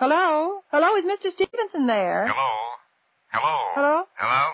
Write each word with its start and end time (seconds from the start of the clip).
Hello? 0.03 0.67
Hello? 0.75 0.83
Hello, 0.83 0.98
is 0.98 1.06
Mr. 1.06 1.31
Stevenson 1.31 1.86
there? 1.86 2.27
Hello? 2.27 2.50
Hello? 3.31 3.55
Hello? 3.78 3.97
Hello? 4.19 4.44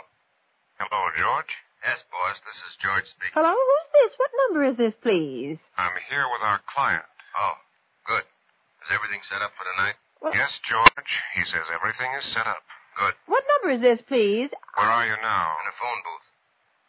Hello, 0.76 1.00
George? 1.16 1.52
Yes, 1.80 2.04
boss, 2.12 2.36
this 2.44 2.60
is 2.68 2.76
George 2.84 3.08
speaking. 3.08 3.32
Hello, 3.32 3.56
who's 3.56 3.88
this? 3.96 4.12
What 4.20 4.28
number 4.44 4.60
is 4.68 4.76
this, 4.76 4.92
please? 5.00 5.56
I'm 5.80 5.96
here 6.12 6.28
with 6.36 6.44
our 6.44 6.60
client. 6.68 7.08
Oh, 7.32 7.56
good. 8.04 8.28
Is 8.28 8.92
everything 8.92 9.24
set 9.32 9.40
up 9.40 9.56
for 9.56 9.64
tonight? 9.72 9.96
What, 10.20 10.36
Yes, 10.36 10.52
George. 10.68 11.08
He 11.32 11.40
says 11.48 11.64
everything 11.72 12.12
is 12.20 12.28
set 12.36 12.44
up. 12.44 12.60
Good. 13.00 13.16
what 13.24 13.40
number 13.56 13.72
is 13.72 13.80
this, 13.80 14.04
please? 14.04 14.52
Where 14.76 14.92
are 14.92 15.08
you 15.08 15.16
now? 15.24 15.56
In 15.64 15.72
a 15.72 15.76
phone 15.80 16.00
booth. 16.04 16.28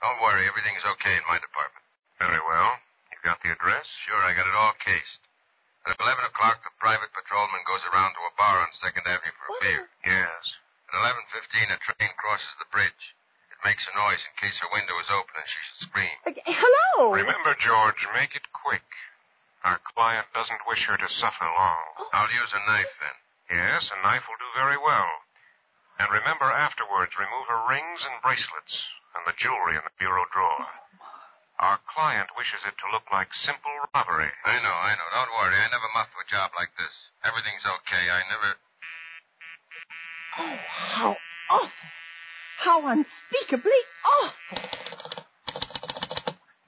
Don't 0.04 0.20
worry, 0.20 0.44
everything's 0.52 0.84
okay 1.00 1.16
in 1.16 1.24
my 1.32 1.40
department. 1.40 1.88
Very 2.20 2.44
well. 2.44 2.76
You 3.08 3.24
got 3.24 3.40
the 3.40 3.56
address? 3.56 3.88
Sure, 4.04 4.20
I 4.20 4.36
got 4.36 4.52
it 4.52 4.58
all 4.60 4.76
cased. 4.84 5.29
At 5.90 5.98
11 5.98 6.22
o'clock, 6.30 6.62
the 6.62 6.70
private 6.78 7.10
patrolman 7.18 7.66
goes 7.66 7.82
around 7.90 8.14
to 8.14 8.22
a 8.30 8.34
bar 8.38 8.62
on 8.62 8.70
2nd 8.78 9.10
Avenue 9.10 9.34
for 9.42 9.48
a 9.50 9.58
beer. 9.58 9.84
Yes. 10.06 10.44
At 10.94 11.02
11.15, 11.02 11.74
a 11.74 11.78
train 11.82 12.14
crosses 12.22 12.54
the 12.62 12.70
bridge. 12.70 13.04
It 13.50 13.58
makes 13.66 13.82
a 13.90 13.98
noise 13.98 14.22
in 14.22 14.34
case 14.38 14.54
her 14.62 14.70
window 14.70 14.94
is 15.02 15.10
open 15.10 15.34
and 15.34 15.50
she 15.50 15.60
should 15.66 15.82
scream. 15.90 16.18
Uh, 16.30 16.38
hello? 16.46 17.10
Remember, 17.18 17.58
George, 17.58 17.98
make 18.14 18.38
it 18.38 18.46
quick. 18.54 18.86
Our 19.66 19.82
client 19.98 20.30
doesn't 20.38 20.70
wish 20.70 20.86
her 20.86 20.96
to 20.96 21.10
suffer 21.18 21.50
long. 21.50 21.84
I'll 22.14 22.32
use 22.32 22.54
a 22.54 22.64
knife 22.70 22.94
then. 23.02 23.18
Yes, 23.58 23.90
a 23.90 23.98
knife 24.06 24.30
will 24.30 24.38
do 24.38 24.52
very 24.62 24.78
well. 24.78 25.10
And 25.98 26.08
remember 26.14 26.54
afterwards, 26.54 27.18
remove 27.18 27.50
her 27.50 27.66
rings 27.66 28.06
and 28.06 28.22
bracelets 28.22 28.78
and 29.18 29.26
the 29.26 29.36
jewelry 29.42 29.76
in 29.76 29.84
the 29.84 29.98
bureau 29.98 30.24
drawer. 30.32 30.70
Our 31.60 31.80
client 31.92 32.32
wishes 32.40 32.64
it 32.64 32.72
to 32.80 32.88
look 32.96 33.04
like 33.12 33.28
simple 33.44 33.72
robbery. 33.92 34.32
I 34.48 34.64
know, 34.64 34.72
I 34.72 34.96
know. 34.96 35.08
Don't 35.12 35.36
worry. 35.36 35.60
I 35.60 35.68
never 35.68 35.92
muff 35.92 36.08
a 36.16 36.24
job 36.32 36.56
like 36.56 36.72
this. 36.80 36.96
Everything's 37.28 37.68
okay. 37.68 38.08
I 38.08 38.24
never. 38.32 38.50
Oh, 40.40 40.56
how 40.56 41.18
awful. 41.52 41.88
How 42.64 42.88
unspeakably 42.88 43.80
awful. 44.08 44.70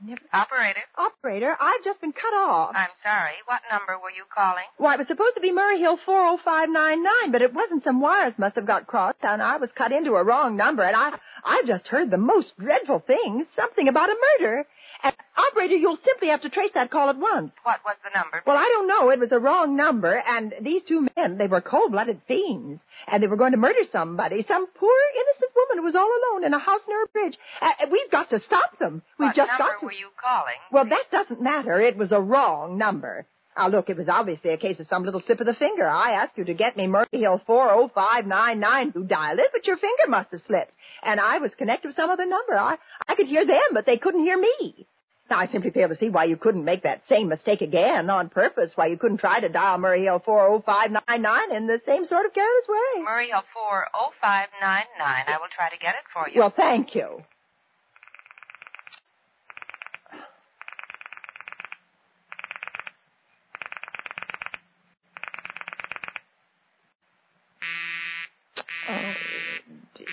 Never... 0.03 0.21
Operator? 0.33 0.81
Operator, 0.97 1.55
I've 1.59 1.83
just 1.83 2.01
been 2.01 2.11
cut 2.11 2.33
off. 2.33 2.71
I'm 2.75 2.89
sorry. 3.03 3.37
What 3.45 3.61
number 3.71 4.01
were 4.01 4.09
you 4.09 4.23
calling? 4.33 4.65
Why, 4.77 4.95
it 4.95 4.97
was 4.97 5.07
supposed 5.07 5.35
to 5.35 5.41
be 5.41 5.53
Murray 5.53 5.79
Hill 5.79 5.99
40599, 6.05 7.31
but 7.31 7.41
it 7.41 7.53
wasn't. 7.53 7.83
Some 7.83 8.01
wires 8.01 8.33
must 8.37 8.55
have 8.55 8.65
got 8.65 8.87
crossed, 8.87 9.23
and 9.23 9.41
I 9.41 9.57
was 9.57 9.69
cut 9.71 9.91
into 9.91 10.15
a 10.15 10.23
wrong 10.23 10.57
number, 10.57 10.83
and 10.83 10.95
I, 10.95 11.11
I've 11.45 11.67
just 11.67 11.87
heard 11.87 12.09
the 12.09 12.17
most 12.17 12.57
dreadful 12.57 12.99
things. 13.05 13.45
Something 13.55 13.87
about 13.87 14.09
a 14.09 14.15
murder. 14.39 14.65
And, 15.03 15.15
operator, 15.35 15.75
you'll 15.75 15.97
simply 16.05 16.29
have 16.29 16.41
to 16.41 16.49
trace 16.49 16.71
that 16.75 16.91
call 16.91 17.09
at 17.09 17.17
once. 17.17 17.51
What 17.63 17.79
was 17.83 17.95
the 18.03 18.17
number? 18.17 18.41
Well, 18.45 18.57
I 18.57 18.67
don't 18.73 18.87
know. 18.87 19.09
It 19.09 19.19
was 19.19 19.31
a 19.31 19.39
wrong 19.39 19.75
number, 19.75 20.15
and 20.27 20.53
these 20.61 20.83
two 20.83 21.07
men, 21.15 21.37
they 21.37 21.47
were 21.47 21.61
cold-blooded 21.61 22.21
fiends, 22.27 22.81
and 23.07 23.21
they 23.21 23.27
were 23.27 23.37
going 23.37 23.51
to 23.51 23.57
murder 23.57 23.83
somebody, 23.91 24.43
some 24.47 24.67
poor 24.67 24.97
innocent 25.15 25.51
woman 25.55 25.77
who 25.79 25.85
was 25.85 25.95
all 25.95 26.09
alone 26.09 26.45
in 26.45 26.53
a 26.53 26.59
house 26.59 26.81
near 26.87 27.03
a 27.03 27.07
bridge. 27.07 27.37
Uh, 27.61 27.71
we've 27.91 28.11
got 28.11 28.29
to 28.29 28.39
stop 28.41 28.77
them. 28.79 29.01
We've 29.17 29.27
what 29.27 29.35
just 29.35 29.51
got 29.57 29.79
to. 29.79 29.85
were 29.85 29.91
you 29.91 30.09
calling? 30.21 30.55
Well, 30.71 30.85
that 30.85 31.11
doesn't 31.11 31.41
matter. 31.41 31.79
It 31.79 31.97
was 31.97 32.11
a 32.11 32.19
wrong 32.21 32.77
number. 32.77 33.25
Now, 33.57 33.67
look, 33.67 33.89
it 33.89 33.97
was 33.97 34.07
obviously 34.07 34.51
a 34.51 34.57
case 34.57 34.79
of 34.79 34.87
some 34.87 35.03
little 35.03 35.21
slip 35.25 35.41
of 35.41 35.45
the 35.45 35.53
finger. 35.53 35.85
I 35.85 36.11
asked 36.11 36.37
you 36.37 36.45
to 36.45 36.53
get 36.53 36.77
me 36.77 36.87
Murray 36.87 37.05
Hill 37.11 37.41
40599 37.45 38.91
who 38.93 39.03
dialed 39.03 39.39
it, 39.39 39.47
but 39.51 39.67
your 39.67 39.75
finger 39.77 40.07
must 40.07 40.31
have 40.31 40.41
slipped. 40.47 40.71
And 41.03 41.19
I 41.19 41.39
was 41.39 41.51
connected 41.57 41.89
with 41.89 41.97
some 41.97 42.09
other 42.09 42.25
number. 42.25 42.55
I, 42.55 42.77
I 43.07 43.15
could 43.15 43.27
hear 43.27 43.45
them, 43.45 43.59
but 43.73 43.85
they 43.85 43.97
couldn't 43.97 44.23
hear 44.23 44.39
me. 44.39 44.87
Now, 45.31 45.39
I 45.39 45.47
simply 45.47 45.71
fail 45.71 45.87
to 45.87 45.95
see 45.95 46.09
why 46.09 46.25
you 46.25 46.35
couldn't 46.35 46.65
make 46.65 46.83
that 46.83 47.03
same 47.07 47.29
mistake 47.29 47.61
again 47.61 48.09
on 48.09 48.27
purpose, 48.27 48.73
why 48.75 48.87
you 48.87 48.97
couldn't 48.97 49.19
try 49.19 49.39
to 49.39 49.47
dial 49.47 49.77
Murray 49.77 50.03
Hill 50.03 50.21
40599 50.25 51.55
in 51.55 51.67
the 51.67 51.79
same 51.85 52.03
sort 52.03 52.25
of 52.25 52.33
careless 52.33 52.67
way. 52.67 53.01
Murray 53.01 53.27
Hill 53.29 53.43
40599. 53.53 54.99
I 54.99 55.37
will 55.39 55.47
try 55.55 55.69
to 55.69 55.77
get 55.77 55.95
it 55.95 56.03
for 56.13 56.27
you. 56.27 56.41
Well, 56.41 56.53
thank 56.53 56.95
you. 56.95 57.23
Oh, 68.89 69.13
dear. 69.95 70.07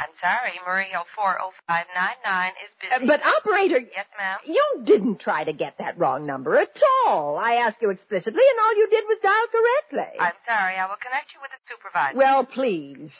I'm 0.00 0.14
sorry. 0.16 0.56
Murray 0.64 0.88
Hill 0.88 1.04
40599 1.12 2.56
is 2.64 2.72
busy. 2.80 2.92
Uh, 2.96 3.06
but 3.06 3.20
operator, 3.20 3.80
Yes, 3.84 4.08
ma'am? 4.16 4.38
you 4.48 4.64
didn't 4.88 5.20
try 5.20 5.44
to 5.44 5.52
get 5.52 5.76
that 5.78 5.98
wrong 5.98 6.24
number 6.24 6.56
at 6.56 6.72
all. 7.06 7.36
I 7.36 7.56
asked 7.66 7.78
you 7.84 7.90
explicitly, 7.90 8.40
and 8.40 8.58
all 8.64 8.74
you 8.80 8.88
did 8.90 9.04
was 9.04 9.18
dial 9.22 9.48
correctly. 9.52 10.16
I'm 10.18 10.38
sorry. 10.48 10.76
I 10.76 10.86
will 10.88 10.96
connect 11.04 11.34
you 11.36 11.40
with 11.44 11.50
the 11.52 11.60
supervisor. 11.68 12.16
Well, 12.16 12.44
please. 12.48 13.12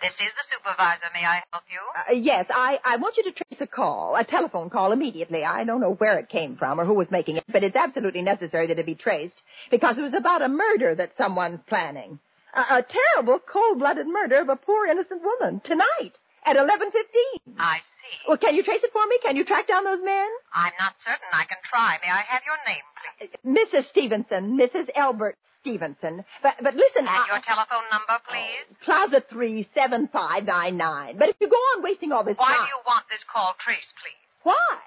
This 0.00 0.12
is 0.12 0.30
the 0.36 0.46
supervisor. 0.54 1.10
May 1.12 1.26
I 1.26 1.42
help 1.50 1.64
you? 1.68 1.80
Uh, 1.98 2.12
yes, 2.20 2.46
I, 2.54 2.78
I 2.84 2.96
want 2.98 3.16
you 3.16 3.24
to 3.24 3.32
trace 3.32 3.60
a 3.60 3.66
call, 3.66 4.14
a 4.14 4.22
telephone 4.24 4.70
call 4.70 4.92
immediately. 4.92 5.42
I 5.42 5.64
don't 5.64 5.80
know 5.80 5.94
where 5.94 6.18
it 6.18 6.28
came 6.28 6.56
from 6.56 6.78
or 6.80 6.84
who 6.84 6.94
was 6.94 7.10
making 7.10 7.38
it, 7.38 7.44
but 7.52 7.64
it's 7.64 7.74
absolutely 7.74 8.22
necessary 8.22 8.68
that 8.68 8.78
it 8.78 8.86
be 8.86 8.94
traced 8.94 9.42
because 9.72 9.98
it 9.98 10.02
was 10.02 10.14
about 10.14 10.42
a 10.42 10.48
murder 10.48 10.94
that 10.94 11.12
someone's 11.18 11.58
planning. 11.68 12.20
A, 12.58 12.78
a 12.78 12.82
terrible, 12.82 13.38
cold-blooded 13.38 14.06
murder 14.08 14.40
of 14.42 14.48
a 14.48 14.56
poor 14.56 14.86
innocent 14.86 15.22
woman 15.22 15.60
tonight 15.62 16.14
at 16.44 16.56
11:15. 16.56 17.54
I 17.58 17.78
see. 17.78 18.18
Well, 18.26 18.36
can 18.38 18.54
you 18.56 18.62
trace 18.64 18.82
it 18.82 18.90
for 18.92 19.06
me? 19.06 19.18
Can 19.22 19.36
you 19.36 19.44
track 19.44 19.68
down 19.68 19.84
those 19.84 20.02
men? 20.02 20.28
I'm 20.52 20.72
not 20.80 20.94
certain. 21.04 21.28
I 21.32 21.44
can 21.44 21.58
try. 21.70 21.98
May 22.02 22.10
I 22.10 22.22
have 22.26 22.42
your 22.44 22.58
name, 22.66 22.82
please? 22.98 23.30
Mrs. 23.46 23.88
Stevenson, 23.90 24.58
Mrs. 24.58 24.88
Elbert 24.96 25.36
Stevenson. 25.60 26.24
But 26.42 26.54
but 26.62 26.74
listen, 26.74 27.06
And 27.06 27.08
I- 27.08 27.26
your 27.28 27.40
telephone 27.46 27.84
number, 27.92 28.16
please? 28.28 28.76
Plaza 28.84 29.20
three 29.30 29.68
seven 29.74 30.08
five 30.08 30.44
nine 30.44 30.76
nine. 30.76 31.16
But 31.18 31.28
if 31.28 31.36
you 31.40 31.48
go 31.48 31.56
on 31.76 31.82
wasting 31.82 32.10
all 32.12 32.24
this 32.24 32.36
time 32.38 32.46
Why 32.48 32.56
time, 32.56 32.66
do 32.66 32.70
you 32.76 32.82
want 32.86 33.04
this 33.10 33.22
call 33.32 33.54
traced, 33.64 33.92
please? 34.02 34.18
why? 34.42 34.78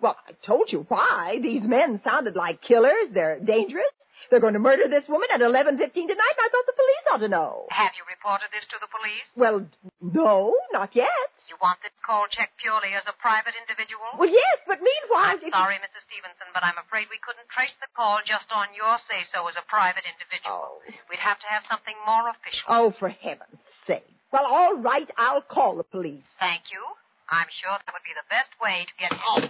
Well, 0.00 0.16
I 0.26 0.32
told 0.46 0.72
you 0.72 0.86
why. 0.88 1.38
These 1.42 1.62
men 1.64 2.00
sounded 2.02 2.34
like 2.34 2.62
killers. 2.62 3.08
They're 3.12 3.38
dangerous. 3.40 3.84
They're 4.30 4.40
going 4.40 4.54
to 4.54 4.62
murder 4.62 4.86
this 4.86 5.04
woman 5.10 5.26
at 5.34 5.42
eleven 5.42 5.76
fifteen 5.76 6.06
tonight. 6.06 6.34
And 6.38 6.46
I 6.46 6.48
thought 6.54 6.66
the 6.70 6.78
police 6.78 7.04
ought 7.10 7.22
to 7.26 7.30
know. 7.30 7.66
Have 7.74 7.92
you 7.98 8.06
reported 8.06 8.48
this 8.54 8.62
to 8.70 8.78
the 8.78 8.86
police? 8.86 9.26
Well, 9.34 9.66
no, 9.98 10.54
not 10.70 10.94
yet. 10.94 11.10
You 11.50 11.58
want 11.58 11.82
this 11.82 11.90
call 12.06 12.30
checked 12.30 12.54
purely 12.62 12.94
as 12.94 13.02
a 13.10 13.14
private 13.18 13.58
individual? 13.58 14.06
Well, 14.14 14.30
yes, 14.30 14.62
but 14.70 14.78
meanwhile... 14.78 15.34
I'm 15.34 15.50
sorry, 15.50 15.82
Mrs. 15.82 16.06
Stevenson, 16.06 16.46
but 16.54 16.62
I'm 16.62 16.78
afraid 16.78 17.10
we 17.10 17.18
couldn't 17.18 17.50
trace 17.50 17.74
the 17.82 17.90
call 17.90 18.22
just 18.22 18.46
on 18.54 18.70
your 18.70 18.94
say-so 19.10 19.42
as 19.50 19.58
a 19.58 19.66
private 19.66 20.06
individual. 20.06 20.78
Oh. 20.78 20.94
We'd 21.10 21.18
have 21.18 21.42
to 21.42 21.48
have 21.50 21.66
something 21.66 21.98
more 22.06 22.30
official. 22.30 22.70
Oh, 22.70 22.94
for 22.94 23.10
heaven's 23.10 23.58
sake. 23.82 24.06
Well, 24.30 24.46
all 24.46 24.78
right, 24.78 25.10
I'll 25.18 25.42
call 25.42 25.74
the 25.74 25.82
police. 25.82 26.22
Thank 26.38 26.70
you. 26.70 26.78
I'm 27.26 27.50
sure 27.50 27.74
that 27.74 27.90
would 27.90 28.06
be 28.06 28.14
the 28.14 28.30
best 28.30 28.54
way 28.62 28.86
to 28.86 28.94
get... 28.94 29.10
Oh, 29.18 29.42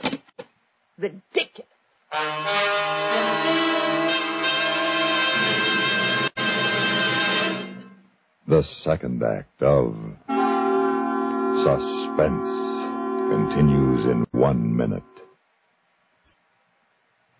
ridiculous. 0.96 1.68
The 8.50 8.64
second 8.82 9.23
act 9.23 9.62
of 9.62 9.94
Suspense 11.62 12.50
continues 13.31 14.06
in 14.06 14.26
one 14.32 14.76
minute. 14.76 15.05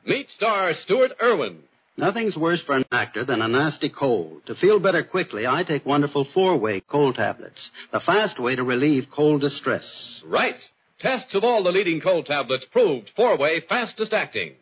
Meet 0.07 0.31
star 0.31 0.73
Stuart 0.85 1.11
Erwin. 1.21 1.65
Nothing's 1.97 2.37
worse 2.37 2.63
for 2.65 2.77
an 2.77 2.85
actor 2.93 3.25
than 3.25 3.43
a 3.43 3.49
nasty 3.49 3.89
cold. 3.89 4.43
To 4.47 4.55
feel 4.55 4.79
better 4.79 5.03
quickly, 5.03 5.49
I 5.49 5.65
take 5.65 5.85
wonderful 5.85 6.29
four-way 6.33 6.81
cold 6.89 7.17
tablets, 7.17 7.73
the 7.91 7.99
fast 8.07 8.39
way 8.39 8.55
to 8.55 8.63
relieve 8.63 9.09
cold 9.13 9.41
distress. 9.41 10.23
Right. 10.25 10.63
Tests 11.01 11.35
of 11.35 11.43
all 11.43 11.65
the 11.65 11.73
leading 11.73 12.01
cold 12.01 12.27
tablets 12.27 12.67
proved 12.71 13.11
four-way 13.17 13.65
fastest 13.69 14.13
acting. 14.13 14.53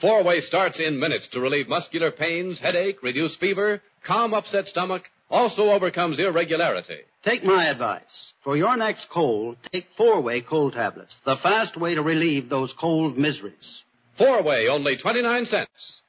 Four-way 0.00 0.40
starts 0.40 0.80
in 0.80 0.98
minutes 0.98 1.28
to 1.32 1.40
relieve 1.40 1.68
muscular 1.68 2.10
pains, 2.10 2.58
headache, 2.58 3.02
reduce 3.02 3.36
fever, 3.36 3.82
calm 4.06 4.32
upset 4.32 4.66
stomach, 4.66 5.02
also 5.30 5.70
overcomes 5.70 6.18
irregularity. 6.18 6.98
Take 7.24 7.44
my 7.44 7.68
advice. 7.68 8.32
For 8.42 8.56
your 8.56 8.76
next 8.76 9.06
cold, 9.12 9.56
take 9.72 9.86
four-way 9.96 10.40
cold 10.40 10.72
tablets, 10.72 11.14
the 11.24 11.36
fast 11.42 11.76
way 11.76 11.94
to 11.94 12.02
relieve 12.02 12.48
those 12.48 12.74
cold 12.80 13.16
miseries. 13.16 13.82
Four-way, 14.18 14.68
only 14.68 14.96
29 14.96 15.46
cents. 15.46 16.00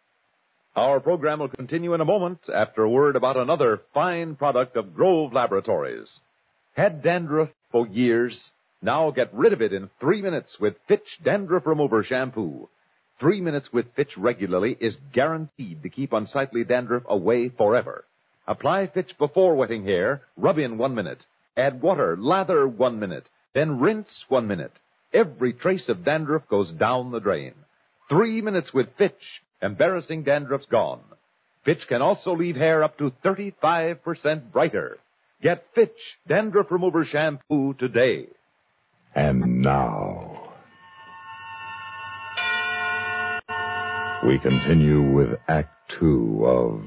Our 0.76 1.02
program 1.02 1.40
will 1.40 1.50
continue 1.50 1.94
in 1.94 2.02
a 2.02 2.06
moment 2.06 2.40
after 2.54 2.84
a 2.84 2.90
word 2.90 3.16
about 3.16 3.36
another 3.38 3.82
fine 3.94 4.36
product 4.36 4.78
of 4.78 4.96
Grove 4.96 5.34
Laboratories. 5.34 6.20
Had 6.74 7.04
dandruff 7.04 7.50
for 7.72 7.88
years? 7.88 8.52
Now 8.82 9.12
get 9.12 9.34
rid 9.34 9.54
of 9.54 9.62
it 9.62 9.74
in 9.74 9.90
three 10.00 10.22
minutes 10.22 10.56
with 10.60 10.76
Fitch 10.88 11.20
Dandruff 11.24 11.68
Remover 11.68 12.04
Shampoo. 12.04 12.70
Three 13.20 13.42
minutes 13.42 13.70
with 13.72 13.94
Fitch 13.96 14.18
regularly 14.18 14.78
is 14.80 14.96
guaranteed 15.14 15.84
to 15.84 15.90
keep 15.90 16.14
unsightly 16.14 16.64
dandruff 16.64 17.04
away 17.08 17.50
forever. 17.50 18.06
Apply 18.48 18.88
Fitch 18.88 19.18
before 19.18 19.56
wetting 19.56 19.86
hair, 19.86 20.24
rub 20.36 20.58
in 20.58 20.78
one 20.78 20.96
minute. 20.96 21.26
Add 21.56 21.82
water, 21.82 22.18
lather 22.18 22.68
one 22.68 23.00
minute, 23.00 23.26
then 23.54 23.80
rinse 23.80 24.26
one 24.30 24.48
minute. 24.48 24.74
Every 25.14 25.54
trace 25.54 25.90
of 25.90 26.06
dandruff 26.06 26.48
goes 26.50 26.72
down 26.72 27.12
the 27.12 27.20
drain. 27.20 27.54
Three 28.10 28.42
minutes 28.42 28.74
with 28.74 28.88
Fitch, 28.98 29.42
embarrassing 29.62 30.24
dandruff's 30.24 30.66
gone. 30.66 31.02
Fitch 31.66 31.86
can 31.88 32.02
also 32.02 32.34
leave 32.36 32.56
hair 32.56 32.84
up 32.84 32.98
to 32.98 33.12
35% 33.24 34.52
brighter. 34.52 34.98
Get 35.42 35.66
Fitch 35.76 35.90
Dandruff 36.28 36.72
Remover 36.72 37.06
Shampoo 37.06 37.74
today. 37.74 38.28
And 39.16 39.62
now. 39.62 40.54
We 44.26 44.40
continue 44.40 45.14
with 45.14 45.40
Act 45.48 45.74
Two 46.00 46.46
of 46.46 46.82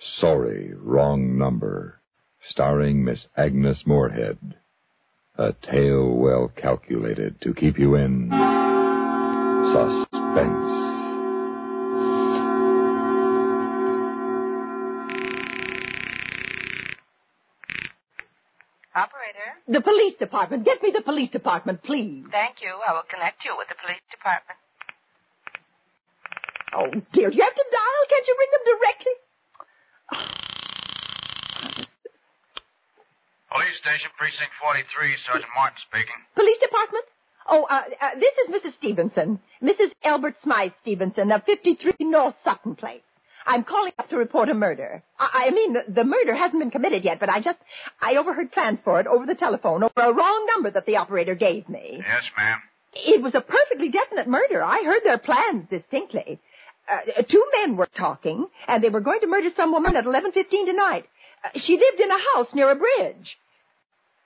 Sorry, 0.00 0.72
Wrong 0.76 1.36
Number, 1.36 2.00
starring 2.48 3.04
Miss 3.04 3.26
Agnes 3.36 3.82
Moorehead. 3.84 4.38
A 5.36 5.52
tale 5.52 6.14
well 6.14 6.48
calculated 6.56 7.40
to 7.42 7.54
keep 7.54 7.78
you 7.78 7.94
in 7.94 8.28
suspense. 9.72 10.68
Operator? 18.94 19.50
The 19.68 19.80
police 19.80 20.14
department. 20.18 20.64
Get 20.64 20.82
me 20.82 20.90
the 20.90 21.02
police 21.02 21.30
department, 21.30 21.82
please. 21.84 22.24
Thank 22.32 22.56
you. 22.62 22.74
I 22.86 22.92
will 22.92 23.06
connect 23.08 23.44
you 23.44 23.54
with 23.56 23.68
the 23.68 23.76
police 23.78 24.02
department. 24.10 24.58
Oh, 26.74 26.90
dear. 27.12 27.30
Do 27.30 27.36
You 27.36 27.42
have 27.42 27.54
to 27.54 27.66
dial. 27.70 28.02
Can't 28.10 28.26
you 28.26 28.36
ring 28.38 28.50
them 28.52 28.64
directly? 28.74 29.14
Police 33.50 33.76
station, 33.80 34.10
precinct 34.18 34.52
43, 34.60 35.16
Sergeant 35.26 35.50
Martin 35.56 35.78
speaking. 35.88 36.18
Police 36.34 36.58
department? 36.60 37.04
Oh, 37.48 37.64
uh, 37.64 37.82
uh, 38.00 38.10
this 38.20 38.34
is 38.44 38.50
Mrs. 38.54 38.74
Stevenson. 38.76 39.40
Mrs. 39.62 39.92
Albert 40.04 40.34
Smythe 40.42 40.72
Stevenson 40.82 41.32
of 41.32 41.44
53 41.44 41.94
North 42.00 42.34
Sutton 42.44 42.74
Place. 42.76 43.00
I'm 43.46 43.64
calling 43.64 43.92
up 43.98 44.10
to 44.10 44.18
report 44.18 44.50
a 44.50 44.54
murder. 44.54 45.02
I, 45.18 45.46
I 45.46 45.50
mean, 45.50 45.72
the, 45.72 45.84
the 45.88 46.04
murder 46.04 46.34
hasn't 46.34 46.60
been 46.60 46.70
committed 46.70 47.04
yet, 47.04 47.18
but 47.18 47.30
I 47.30 47.40
just, 47.40 47.58
I 48.02 48.16
overheard 48.16 48.52
plans 48.52 48.80
for 48.84 49.00
it 49.00 49.06
over 49.06 49.24
the 49.24 49.34
telephone 49.34 49.82
over 49.82 49.92
a 49.96 50.12
wrong 50.12 50.46
number 50.54 50.70
that 50.70 50.84
the 50.84 50.96
operator 50.96 51.34
gave 51.34 51.66
me. 51.68 51.94
Yes, 52.06 52.24
ma'am. 52.36 52.58
It 52.92 53.22
was 53.22 53.34
a 53.34 53.40
perfectly 53.40 53.88
definite 53.90 54.28
murder. 54.28 54.62
I 54.62 54.82
heard 54.84 55.00
their 55.04 55.18
plans 55.18 55.66
distinctly. 55.70 56.40
Uh, 56.90 57.22
two 57.22 57.44
men 57.60 57.76
were 57.76 57.88
talking, 57.96 58.46
and 58.66 58.82
they 58.82 58.88
were 58.88 59.00
going 59.00 59.20
to 59.20 59.26
murder 59.26 59.48
some 59.54 59.72
woman 59.72 59.96
at 59.96 60.04
11.15 60.04 60.66
tonight. 60.66 61.04
Uh, 61.44 61.50
she 61.56 61.74
lived 61.74 62.00
in 62.00 62.10
a 62.10 62.18
house 62.34 62.48
near 62.54 62.70
a 62.70 62.74
bridge. 62.74 63.36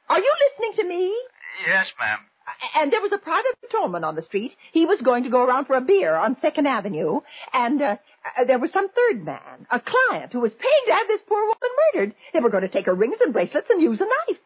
Are 0.09 0.19
you 0.19 0.33
listening 0.51 0.73
to 0.77 0.89
me? 0.89 1.15
Yes, 1.67 1.91
ma'am. 1.99 2.19
And 2.75 2.93
there 2.93 3.01
was 3.01 3.13
a 3.13 3.19
private 3.19 3.61
patrolman 3.61 4.05
on 4.05 4.15
the 4.17 4.23
street. 4.23 4.53
He 4.73 4.85
was 4.85 5.01
going 5.01 5.25
to 5.25 5.31
go 5.31 5.43
around 5.43 5.67
for 5.67 5.77
a 5.77 5.81
beer 5.81 6.15
on 6.15 6.37
Second 6.41 6.67
Avenue, 6.67 7.21
and 7.53 7.81
uh, 7.81 7.97
uh, 8.39 8.45
there 8.47 8.59
was 8.59 8.71
some 8.73 8.89
third 8.89 9.25
man, 9.25 9.67
a 9.71 9.81
client, 9.81 10.33
who 10.33 10.41
was 10.41 10.53
paying 10.53 10.85
to 10.87 10.93
have 10.93 11.07
this 11.09 11.21
poor 11.29 11.41
woman 11.41 11.71
murdered. 11.95 12.15
They 12.33 12.41
were 12.41 12.51
going 12.51 12.63
to 12.63 12.69
take 12.69 12.87
her 12.87 12.95
rings 12.95 13.17
and 13.21 13.33
bracelets 13.33 13.69
and 13.71 13.81
use 13.81 14.01
a 14.01 14.05
knife. 14.05 14.41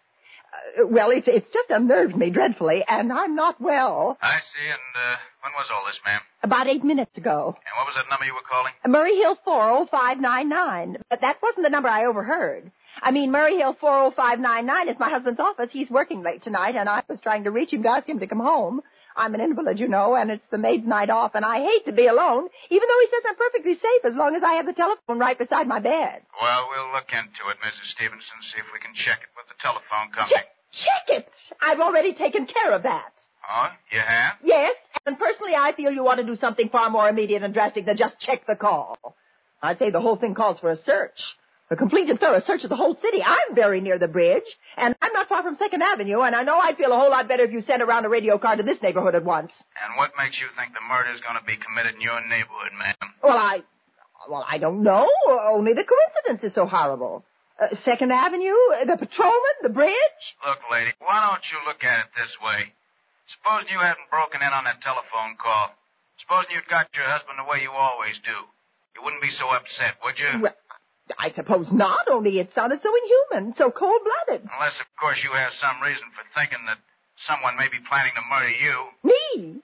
Uh, 0.52 0.86
well, 0.86 1.10
it's 1.10 1.28
it's 1.28 1.46
just 1.52 1.70
unnerved 1.70 2.16
me 2.16 2.30
dreadfully, 2.30 2.84
and 2.86 3.12
I'm 3.12 3.34
not 3.34 3.60
well. 3.60 4.16
I 4.22 4.38
see, 4.40 4.66
and 4.66 4.92
uh, 4.94 5.16
when 5.42 5.52
was 5.52 5.66
all 5.72 5.84
this, 5.86 5.98
ma'am? 6.04 6.20
About 6.42 6.66
eight 6.68 6.84
minutes 6.84 7.16
ago. 7.18 7.54
And 7.56 7.74
what 7.78 7.86
was 7.86 7.94
that 7.96 8.08
number 8.10 8.24
you 8.24 8.34
were 8.34 8.46
calling? 8.48 8.72
Murray 8.86 9.16
Hill 9.16 9.36
40599. 9.44 11.02
But 11.10 11.20
that 11.22 11.36
wasn't 11.42 11.64
the 11.64 11.70
number 11.70 11.88
I 11.88 12.06
overheard. 12.06 12.70
I 13.02 13.10
mean, 13.10 13.30
Murray 13.30 13.56
Hill 13.56 13.76
40599 13.80 14.88
is 14.88 14.98
my 14.98 15.10
husband's 15.10 15.40
office. 15.40 15.68
He's 15.72 15.90
working 15.90 16.22
late 16.22 16.42
tonight, 16.42 16.76
and 16.76 16.88
I 16.88 17.02
was 17.08 17.20
trying 17.20 17.44
to 17.44 17.50
reach 17.50 17.72
him 17.72 17.82
to 17.82 17.90
ask 17.90 18.08
him 18.08 18.20
to 18.20 18.26
come 18.26 18.40
home. 18.40 18.80
I'm 19.16 19.34
an 19.34 19.40
invalid, 19.40 19.80
you 19.80 19.88
know, 19.88 20.14
and 20.14 20.30
it's 20.30 20.44
the 20.50 20.58
maid's 20.58 20.86
night 20.86 21.08
off, 21.10 21.34
and 21.34 21.44
I 21.44 21.58
hate 21.60 21.86
to 21.86 21.92
be 21.92 22.06
alone, 22.06 22.48
even 22.70 22.86
though 22.88 23.00
he 23.00 23.08
says 23.08 23.24
I'm 23.28 23.36
perfectly 23.36 23.74
safe 23.74 24.04
as 24.04 24.14
long 24.14 24.36
as 24.36 24.42
I 24.42 24.54
have 24.54 24.66
the 24.66 24.74
telephone 24.74 25.18
right 25.18 25.38
beside 25.38 25.66
my 25.66 25.80
bed. 25.80 26.22
Well, 26.40 26.68
we'll 26.70 26.92
look 26.92 27.08
into 27.08 27.42
it, 27.48 27.56
Mrs. 27.64 27.90
Stevenson, 27.96 28.38
see 28.42 28.58
if 28.60 28.66
we 28.72 28.80
can 28.80 28.94
check 28.94 29.20
it 29.24 29.32
with 29.36 29.48
the 29.48 29.56
telephone 29.60 30.12
company. 30.12 30.36
Check, 30.36 30.46
check 30.70 31.04
it! 31.24 31.30
I've 31.60 31.80
already 31.80 32.12
taken 32.14 32.46
care 32.46 32.74
of 32.74 32.82
that. 32.82 33.12
Oh, 33.48 33.68
you 33.90 34.00
have? 34.00 34.34
Yes, 34.44 34.74
and 35.06 35.18
personally 35.18 35.54
I 35.54 35.72
feel 35.76 35.92
you 35.92 36.06
ought 36.06 36.16
to 36.16 36.24
do 36.24 36.36
something 36.36 36.68
far 36.68 36.90
more 36.90 37.08
immediate 37.08 37.42
and 37.42 37.54
drastic 37.54 37.86
than 37.86 37.96
just 37.96 38.18
check 38.20 38.46
the 38.46 38.56
call. 38.56 39.16
I'd 39.62 39.78
say 39.78 39.90
the 39.90 40.00
whole 40.00 40.16
thing 40.16 40.34
calls 40.34 40.58
for 40.58 40.70
a 40.70 40.76
search. 40.76 41.18
A 41.68 41.74
complete 41.74 42.08
and 42.08 42.20
thorough 42.20 42.40
search 42.46 42.62
of 42.62 42.70
the 42.70 42.76
whole 42.76 42.94
city. 43.02 43.18
I'm 43.24 43.54
very 43.56 43.80
near 43.80 43.98
the 43.98 44.06
bridge, 44.06 44.46
and 44.76 44.94
I'm 45.02 45.12
not 45.12 45.28
far 45.28 45.42
from 45.42 45.56
Second 45.56 45.82
Avenue, 45.82 46.20
and 46.22 46.34
I 46.34 46.44
know 46.44 46.58
I'd 46.58 46.76
feel 46.76 46.92
a 46.92 46.96
whole 46.96 47.10
lot 47.10 47.26
better 47.26 47.42
if 47.42 47.50
you 47.50 47.60
sent 47.62 47.82
around 47.82 48.04
a 48.04 48.08
radio 48.08 48.38
car 48.38 48.54
to 48.54 48.62
this 48.62 48.78
neighborhood 48.82 49.16
at 49.16 49.24
once. 49.24 49.50
And 49.82 49.98
what 49.98 50.12
makes 50.16 50.38
you 50.38 50.46
think 50.54 50.74
the 50.74 50.86
murder's 50.86 51.18
going 51.26 51.34
to 51.34 51.42
be 51.44 51.58
committed 51.58 51.96
in 51.96 52.00
your 52.02 52.22
neighborhood, 52.22 52.70
ma'am? 52.78 53.10
Well, 53.18 53.36
I, 53.36 53.66
well, 54.30 54.46
I 54.46 54.58
don't 54.58 54.84
know. 54.84 55.08
Only 55.50 55.74
the 55.74 55.82
coincidence 55.82 56.46
is 56.46 56.54
so 56.54 56.66
horrible. 56.66 57.24
Uh, 57.58 57.74
Second 57.84 58.12
Avenue, 58.12 58.54
the 58.86 58.94
patrolman, 58.94 59.56
the 59.66 59.74
bridge. 59.74 60.22
Look, 60.46 60.60
lady, 60.70 60.94
why 61.02 61.18
don't 61.34 61.42
you 61.50 61.58
look 61.66 61.82
at 61.82 61.98
it 62.06 62.10
this 62.14 62.30
way? 62.46 62.70
Supposing 63.42 63.74
you 63.74 63.82
hadn't 63.82 64.06
broken 64.06 64.38
in 64.38 64.52
on 64.54 64.70
that 64.70 64.78
telephone 64.86 65.34
call. 65.42 65.74
Supposing 66.22 66.54
you'd 66.54 66.70
got 66.70 66.86
your 66.94 67.10
husband 67.10 67.42
the 67.42 67.48
way 67.50 67.58
you 67.58 67.74
always 67.74 68.14
do. 68.22 68.38
You 68.94 69.02
wouldn't 69.02 69.20
be 69.20 69.34
so 69.34 69.50
upset, 69.50 69.98
would 70.04 70.14
you? 70.16 70.46
Well, 70.46 70.54
I 71.18 71.30
suppose 71.32 71.68
not, 71.72 72.08
only 72.10 72.38
it 72.38 72.50
sounded 72.54 72.80
so 72.82 72.90
inhuman, 72.90 73.54
so 73.56 73.70
cold-blooded. 73.70 74.42
Unless, 74.42 74.80
of 74.80 74.86
course, 74.98 75.18
you 75.22 75.30
have 75.32 75.52
some 75.60 75.80
reason 75.82 76.04
for 76.14 76.24
thinking 76.34 76.66
that 76.66 76.78
someone 77.28 77.56
may 77.56 77.68
be 77.68 77.78
planning 77.88 78.12
to 78.16 78.22
murder 78.28 78.50
you. 78.50 78.76
Me? 79.04 79.62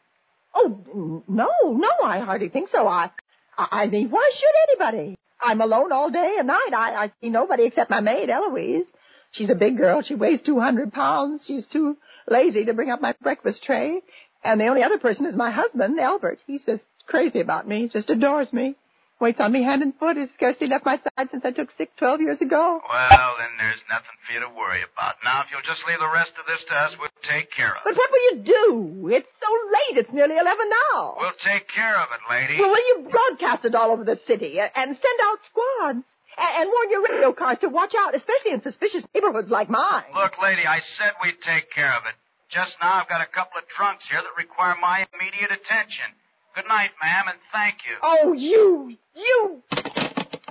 Oh, 0.54 1.25
no, 1.28 1.49
no, 1.64 1.90
I 2.04 2.20
hardly 2.20 2.49
think 2.49 2.68
so. 2.70 2.87
I, 2.87 3.11
I 3.58 3.82
I 3.82 3.87
mean, 3.87 4.11
why 4.11 4.30
should 4.34 4.80
anybody? 4.84 5.16
I'm 5.40 5.61
alone 5.61 5.92
all 5.92 6.11
day 6.11 6.37
and 6.38 6.46
night. 6.46 6.70
I, 6.75 7.04
I 7.04 7.12
see 7.20 7.30
nobody 7.30 7.64
except 7.64 7.90
my 7.90 8.00
maid, 8.00 8.30
Eloise. 8.30 8.87
She's 9.32 9.50
a 9.50 9.54
big 9.54 9.76
girl. 9.76 10.02
She 10.02 10.14
weighs 10.14 10.40
200 10.42 10.92
pounds. 10.92 11.44
She's 11.46 11.66
too 11.66 11.96
lazy 12.28 12.64
to 12.66 12.75
bring 12.75 12.90
up 12.90 13.00
my 13.00 13.14
breakfast 13.20 13.62
tray. 13.64 14.00
And 14.44 14.61
the 14.61 14.66
only 14.66 14.82
other 14.82 14.99
person 14.99 15.26
is 15.26 15.34
my 15.34 15.50
husband, 15.50 15.99
Albert. 15.99 16.38
He's 16.46 16.62
just 16.64 16.82
crazy 17.06 17.40
about 17.40 17.66
me. 17.66 17.88
Just 17.92 18.11
adores 18.11 18.52
me. 18.52 18.76
Waits 19.23 19.38
on 19.38 19.52
me 19.55 19.62
hand 19.62 19.87
and 19.87 19.95
foot. 20.02 20.19
Has 20.19 20.35
scarcely 20.35 20.67
left 20.67 20.85
my 20.85 20.99
side 20.99 21.31
since 21.31 21.47
I 21.47 21.55
took 21.55 21.71
sick 21.79 21.95
12 21.95 22.26
years 22.26 22.41
ago. 22.43 22.83
Well, 22.83 23.33
then 23.38 23.55
there's 23.55 23.79
nothing 23.87 24.19
for 24.26 24.35
you 24.35 24.43
to 24.43 24.50
worry 24.50 24.83
about. 24.83 25.14
Now, 25.23 25.47
if 25.47 25.55
you'll 25.55 25.62
just 25.62 25.87
leave 25.87 26.02
the 26.02 26.11
rest 26.11 26.35
of 26.43 26.45
this 26.50 26.59
to 26.67 26.75
us, 26.75 26.99
we'll 26.99 27.14
take 27.23 27.47
care 27.55 27.71
of 27.71 27.79
it. 27.79 27.87
But 27.87 27.95
what 27.95 28.11
will 28.11 28.26
you 28.35 28.37
do? 28.43 29.14
It's 29.14 29.31
so 29.38 29.47
late. 29.71 30.02
It's 30.02 30.11
nearly 30.11 30.35
11 30.43 30.43
now. 30.67 31.14
We'll 31.23 31.38
take 31.38 31.71
care 31.71 32.02
of 32.02 32.11
it, 32.11 32.19
lady. 32.26 32.59
Well, 32.59 32.75
will 32.75 32.83
you 32.83 33.07
broadcast 33.14 33.62
it 33.62 33.79
all 33.79 33.95
over 33.95 34.02
the 34.02 34.19
city 34.26 34.59
and 34.59 34.91
send 34.91 35.19
out 35.23 35.38
squads? 35.47 36.02
And, 36.35 36.52
and 36.59 36.67
warn 36.67 36.91
your 36.91 37.07
radio 37.07 37.31
cars 37.31 37.62
to 37.62 37.71
watch 37.71 37.95
out, 37.95 38.19
especially 38.19 38.59
in 38.59 38.62
suspicious 38.67 39.07
neighborhoods 39.14 39.55
like 39.55 39.71
mine. 39.71 40.11
Look, 40.19 40.35
lady, 40.43 40.67
I 40.67 40.83
said 40.99 41.14
we'd 41.23 41.38
take 41.47 41.71
care 41.71 41.95
of 41.95 42.11
it. 42.11 42.19
Just 42.50 42.75
now, 42.83 42.99
I've 42.99 43.09
got 43.09 43.23
a 43.23 43.31
couple 43.31 43.62
of 43.62 43.71
trunks 43.71 44.02
here 44.11 44.19
that 44.19 44.35
require 44.35 44.75
my 44.83 45.07
immediate 45.14 45.55
attention. 45.55 46.11
Good 46.54 46.68
night, 46.68 46.90
ma'am, 47.02 47.25
and 47.28 47.38
thank 47.52 47.76
you. 47.88 47.97
Oh, 48.02 48.32
you, 48.35 48.97
you 49.14 49.62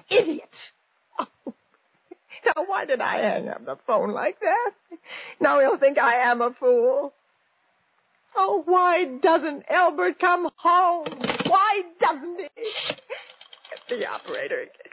idiot. 0.09 0.49
Oh. 1.19 1.27
Now, 2.45 2.63
why 2.65 2.85
did 2.85 3.01
I 3.01 3.17
hang 3.17 3.47
up 3.49 3.65
the 3.65 3.77
phone 3.85 4.13
like 4.13 4.39
that? 4.39 4.71
Now 5.39 5.59
he'll 5.59 5.77
think 5.77 5.99
I 5.99 6.31
am 6.31 6.41
a 6.41 6.51
fool. 6.59 7.13
Oh, 8.35 8.63
why 8.65 9.05
doesn't 9.21 9.63
Albert 9.69 10.19
come 10.19 10.49
home? 10.55 11.05
Why 11.45 11.81
doesn't 11.99 12.37
he? 12.37 12.63
Get 13.89 13.99
the 13.99 14.07
operator 14.07 14.61
again. 14.61 14.91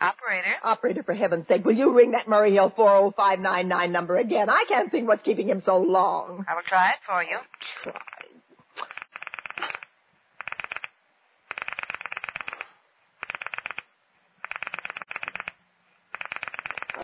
Operator? 0.00 0.54
Operator, 0.62 1.02
for 1.02 1.14
heaven's 1.14 1.48
sake, 1.48 1.64
will 1.64 1.74
you 1.74 1.94
ring 1.94 2.12
that 2.12 2.28
Murray 2.28 2.52
Hill 2.52 2.72
40599 2.76 3.92
number 3.92 4.16
again? 4.16 4.48
I 4.50 4.64
can't 4.68 4.90
think 4.90 5.08
what's 5.08 5.22
keeping 5.22 5.48
him 5.48 5.62
so 5.64 5.78
long. 5.78 6.44
I 6.48 6.54
will 6.54 6.62
try 6.66 6.90
it 6.90 6.98
for 7.06 7.22
you. 7.22 7.38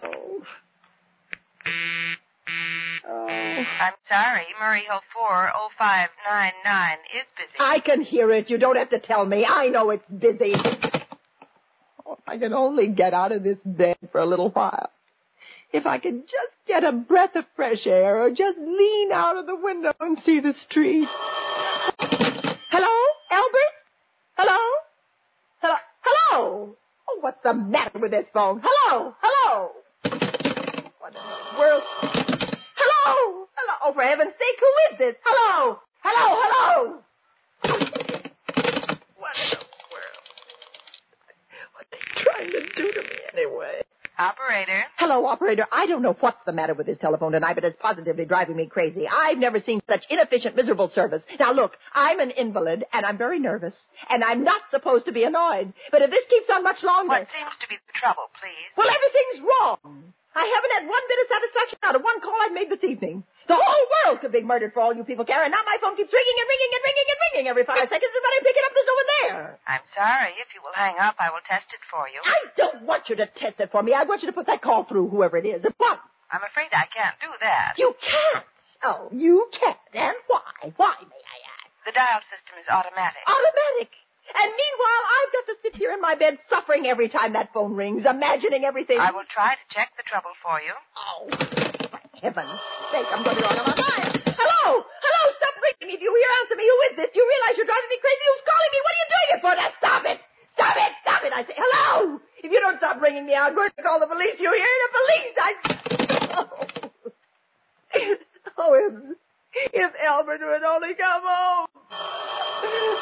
Oh. 0.02 0.42
Oh. 3.08 3.28
I'm 3.28 3.92
sorry. 4.10 4.46
Murray 4.60 4.82
Hill 4.88 5.00
40599 5.14 6.98
is 7.14 7.26
busy. 7.38 7.58
I 7.58 7.78
can 7.80 8.02
hear 8.02 8.30
it. 8.32 8.50
You 8.50 8.58
don't 8.58 8.76
have 8.76 8.90
to 8.90 8.98
tell 8.98 9.24
me. 9.24 9.46
I 9.46 9.68
know 9.68 9.90
it's 9.90 10.04
busy. 10.10 10.54
Oh, 12.04 12.18
if 12.18 12.28
I 12.28 12.38
could 12.38 12.52
only 12.52 12.88
get 12.88 13.14
out 13.14 13.32
of 13.32 13.42
this 13.44 13.58
bed 13.64 13.96
for 14.10 14.20
a 14.20 14.26
little 14.26 14.50
while. 14.50 14.90
If 15.72 15.86
I 15.86 15.98
could 15.98 16.22
just 16.22 16.52
get 16.66 16.82
a 16.82 16.90
breath 16.90 17.36
of 17.36 17.44
fresh 17.54 17.86
air 17.86 18.24
or 18.24 18.30
just 18.30 18.58
lean 18.58 19.12
out 19.12 19.38
of 19.38 19.46
the 19.46 19.54
window 19.54 19.92
and 20.00 20.18
see 20.24 20.40
the 20.40 20.52
street. 20.64 21.06
Hello? 21.98 22.96
Albert? 23.30 23.74
Hello? 24.36 24.58
Hello? 25.60 25.76
Hello? 26.02 26.76
Oh, 27.08 27.18
what's 27.20 27.42
the 27.44 27.54
matter 27.54 28.00
with 28.00 28.10
this 28.10 28.26
phone? 28.34 28.60
Hello? 28.64 29.14
Hello? 29.20 29.70
What 30.98 31.14
in 31.14 31.20
the 31.22 31.58
world? 31.58 32.39
Hello? 33.90 33.96
Hello? 33.96 33.96
Oh, 33.96 33.96
for 33.96 34.02
heaven's 34.02 34.32
sake, 34.38 34.60
who 34.60 34.66
is 34.92 34.98
this? 34.98 35.16
Hello? 35.24 35.78
Hello? 36.02 36.36
Hello? 36.42 37.02
What 39.16 39.34
in 39.36 39.50
the 39.50 39.66
world? 39.90 40.24
What 41.74 41.82
are 41.82 41.90
they 41.90 41.98
trying 42.22 42.50
to 42.52 42.60
do 42.76 42.92
to 42.92 43.02
me 43.02 43.16
anyway? 43.34 43.82
Operator? 44.18 44.84
Hello, 44.98 45.26
operator. 45.26 45.66
I 45.72 45.86
don't 45.86 46.02
know 46.02 46.14
what's 46.20 46.38
the 46.46 46.52
matter 46.52 46.74
with 46.74 46.86
this 46.86 46.98
telephone 46.98 47.32
tonight, 47.32 47.54
but 47.54 47.64
it's 47.64 47.78
positively 47.80 48.26
driving 48.26 48.54
me 48.56 48.66
crazy. 48.66 49.08
I've 49.08 49.38
never 49.38 49.58
seen 49.58 49.80
such 49.88 50.04
inefficient, 50.10 50.54
miserable 50.54 50.90
service. 50.94 51.22
Now 51.40 51.52
look, 51.52 51.72
I'm 51.94 52.20
an 52.20 52.30
invalid, 52.30 52.84
and 52.92 53.06
I'm 53.06 53.16
very 53.18 53.40
nervous, 53.40 53.74
and 54.10 54.22
I'm 54.22 54.44
not 54.44 54.60
supposed 54.70 55.06
to 55.06 55.12
be 55.12 55.24
annoyed. 55.24 55.72
But 55.90 56.02
if 56.02 56.10
this 56.10 56.24
keeps 56.28 56.46
on 56.54 56.62
much 56.62 56.82
longer... 56.84 57.08
What 57.08 57.28
seems 57.32 57.56
to 57.60 57.68
be 57.68 57.76
the 57.76 57.98
trouble, 57.98 58.28
please? 58.40 58.70
Well, 58.76 58.88
everything's 58.88 59.42
wrong. 59.48 60.12
I 60.32 60.46
haven't 60.46 60.70
had 60.78 60.86
one 60.86 61.02
bit 61.08 61.18
of 61.18 61.26
satisfaction 61.26 61.78
out 61.82 61.96
of 61.96 62.02
one 62.02 62.20
call 62.20 62.36
I've 62.44 62.52
made 62.52 62.70
this 62.70 62.84
evening. 62.84 63.24
The 63.50 63.58
whole 63.58 63.86
world 63.98 64.22
could 64.22 64.30
be 64.30 64.46
murdered 64.46 64.70
for 64.70 64.78
all 64.78 64.94
you 64.94 65.02
people 65.02 65.26
care, 65.26 65.42
and 65.42 65.50
now 65.50 65.66
my 65.66 65.74
phone 65.82 65.98
keeps 65.98 66.14
ringing 66.14 66.36
and 66.38 66.46
ringing 66.46 66.70
and 66.70 66.82
ringing 66.86 67.08
and 67.10 67.18
ringing 67.26 67.46
every 67.50 67.64
five 67.66 67.82
seconds, 67.82 68.12
when 68.14 68.30
I 68.30 68.38
pick 68.46 68.54
it 68.54 68.62
up, 68.62 68.72
there's 68.78 68.86
no 68.86 68.94
one 68.94 69.10
there. 69.18 69.42
I'm 69.66 69.86
sorry. 69.90 70.38
If 70.38 70.54
you 70.54 70.62
will 70.62 70.76
hang 70.78 70.94
up, 71.02 71.18
I 71.18 71.34
will 71.34 71.42
test 71.50 71.66
it 71.74 71.82
for 71.90 72.06
you. 72.06 72.22
I 72.22 72.46
don't 72.54 72.86
want 72.86 73.10
you 73.10 73.18
to 73.18 73.26
test 73.26 73.58
it 73.58 73.74
for 73.74 73.82
me. 73.82 73.90
I 73.90 74.06
want 74.06 74.22
you 74.22 74.30
to 74.30 74.36
put 74.38 74.46
that 74.46 74.62
call 74.62 74.86
through, 74.86 75.10
whoever 75.10 75.34
it 75.34 75.50
is, 75.50 75.66
at 75.66 75.74
once. 75.82 75.98
I'm 76.30 76.46
afraid 76.46 76.70
I 76.70 76.86
can't 76.94 77.18
do 77.18 77.26
that. 77.42 77.74
You 77.74 77.90
can't. 77.98 78.46
Oh, 78.86 79.10
you 79.10 79.50
can't. 79.50 79.82
And 79.98 80.14
why? 80.30 80.70
Why, 80.78 80.94
may 81.02 81.18
I 81.18 81.38
ask? 81.58 81.74
The 81.90 81.94
dial 81.98 82.22
system 82.30 82.54
is 82.62 82.70
automatic. 82.70 83.26
Automatic. 83.26 83.90
And 84.30 84.46
meanwhile, 84.46 85.02
I've 85.10 85.32
got 85.34 85.44
to 85.50 85.56
sit 85.66 85.74
here 85.74 85.90
in 85.90 85.98
my 85.98 86.14
bed 86.14 86.38
suffering 86.46 86.86
every 86.86 87.10
time 87.10 87.34
that 87.34 87.50
phone 87.50 87.74
rings, 87.74 88.06
imagining 88.06 88.62
everything. 88.62 89.02
I 89.02 89.10
will 89.10 89.26
try 89.26 89.58
to 89.58 89.64
check 89.74 89.90
the 89.98 90.06
trouble 90.06 90.30
for 90.38 90.62
you. 90.62 90.70
Oh, 90.94 91.79
heaven's 92.20 92.60
sake, 92.92 93.08
I'm 93.10 93.24
going 93.24 93.36
to 93.36 93.42
be 93.42 93.48
of 93.48 93.64
my 93.64 93.76
mind. 93.76 94.12
Hello? 94.24 94.84
Hello, 94.84 95.22
stop 95.40 95.54
ringing 95.60 95.88
me. 95.88 95.96
Do 95.96 96.04
you 96.04 96.14
hear? 96.14 96.30
Answer 96.44 96.56
me. 96.56 96.64
Who 96.68 96.78
is 96.92 96.94
this? 97.00 97.08
Do 97.12 97.16
you 97.20 97.26
realize 97.26 97.56
you're 97.56 97.68
driving 97.68 97.90
me 97.90 97.98
crazy? 98.00 98.24
Who's 98.28 98.44
calling 98.44 98.70
me? 98.70 98.78
What 98.84 98.92
are 98.92 99.00
you 99.00 99.08
doing 99.10 99.30
it 99.32 99.40
for? 99.40 99.52
Now, 99.56 99.70
stop 99.80 100.02
it. 100.04 100.18
Stop 100.54 100.76
it. 100.76 100.92
Stop 101.02 101.20
it. 101.24 101.32
I 101.32 101.42
say, 101.48 101.56
hello. 101.56 102.20
If 102.44 102.48
you 102.52 102.60
don't 102.60 102.78
stop 102.78 103.00
ringing 103.00 103.24
me, 103.24 103.34
I'm 103.34 103.56
going 103.56 103.72
to 103.72 103.82
call 103.82 104.00
the 104.00 104.08
police. 104.08 104.36
You 104.38 104.52
hear? 104.52 104.72
The 104.84 104.90
police. 105.00 105.34
I... 105.40 105.50
Oh, 108.62 108.74
if, 108.76 108.92
if 109.72 109.92
Albert 110.04 110.40
would 110.44 110.62
only 110.62 110.92
come 110.94 111.22
home. 111.24 111.66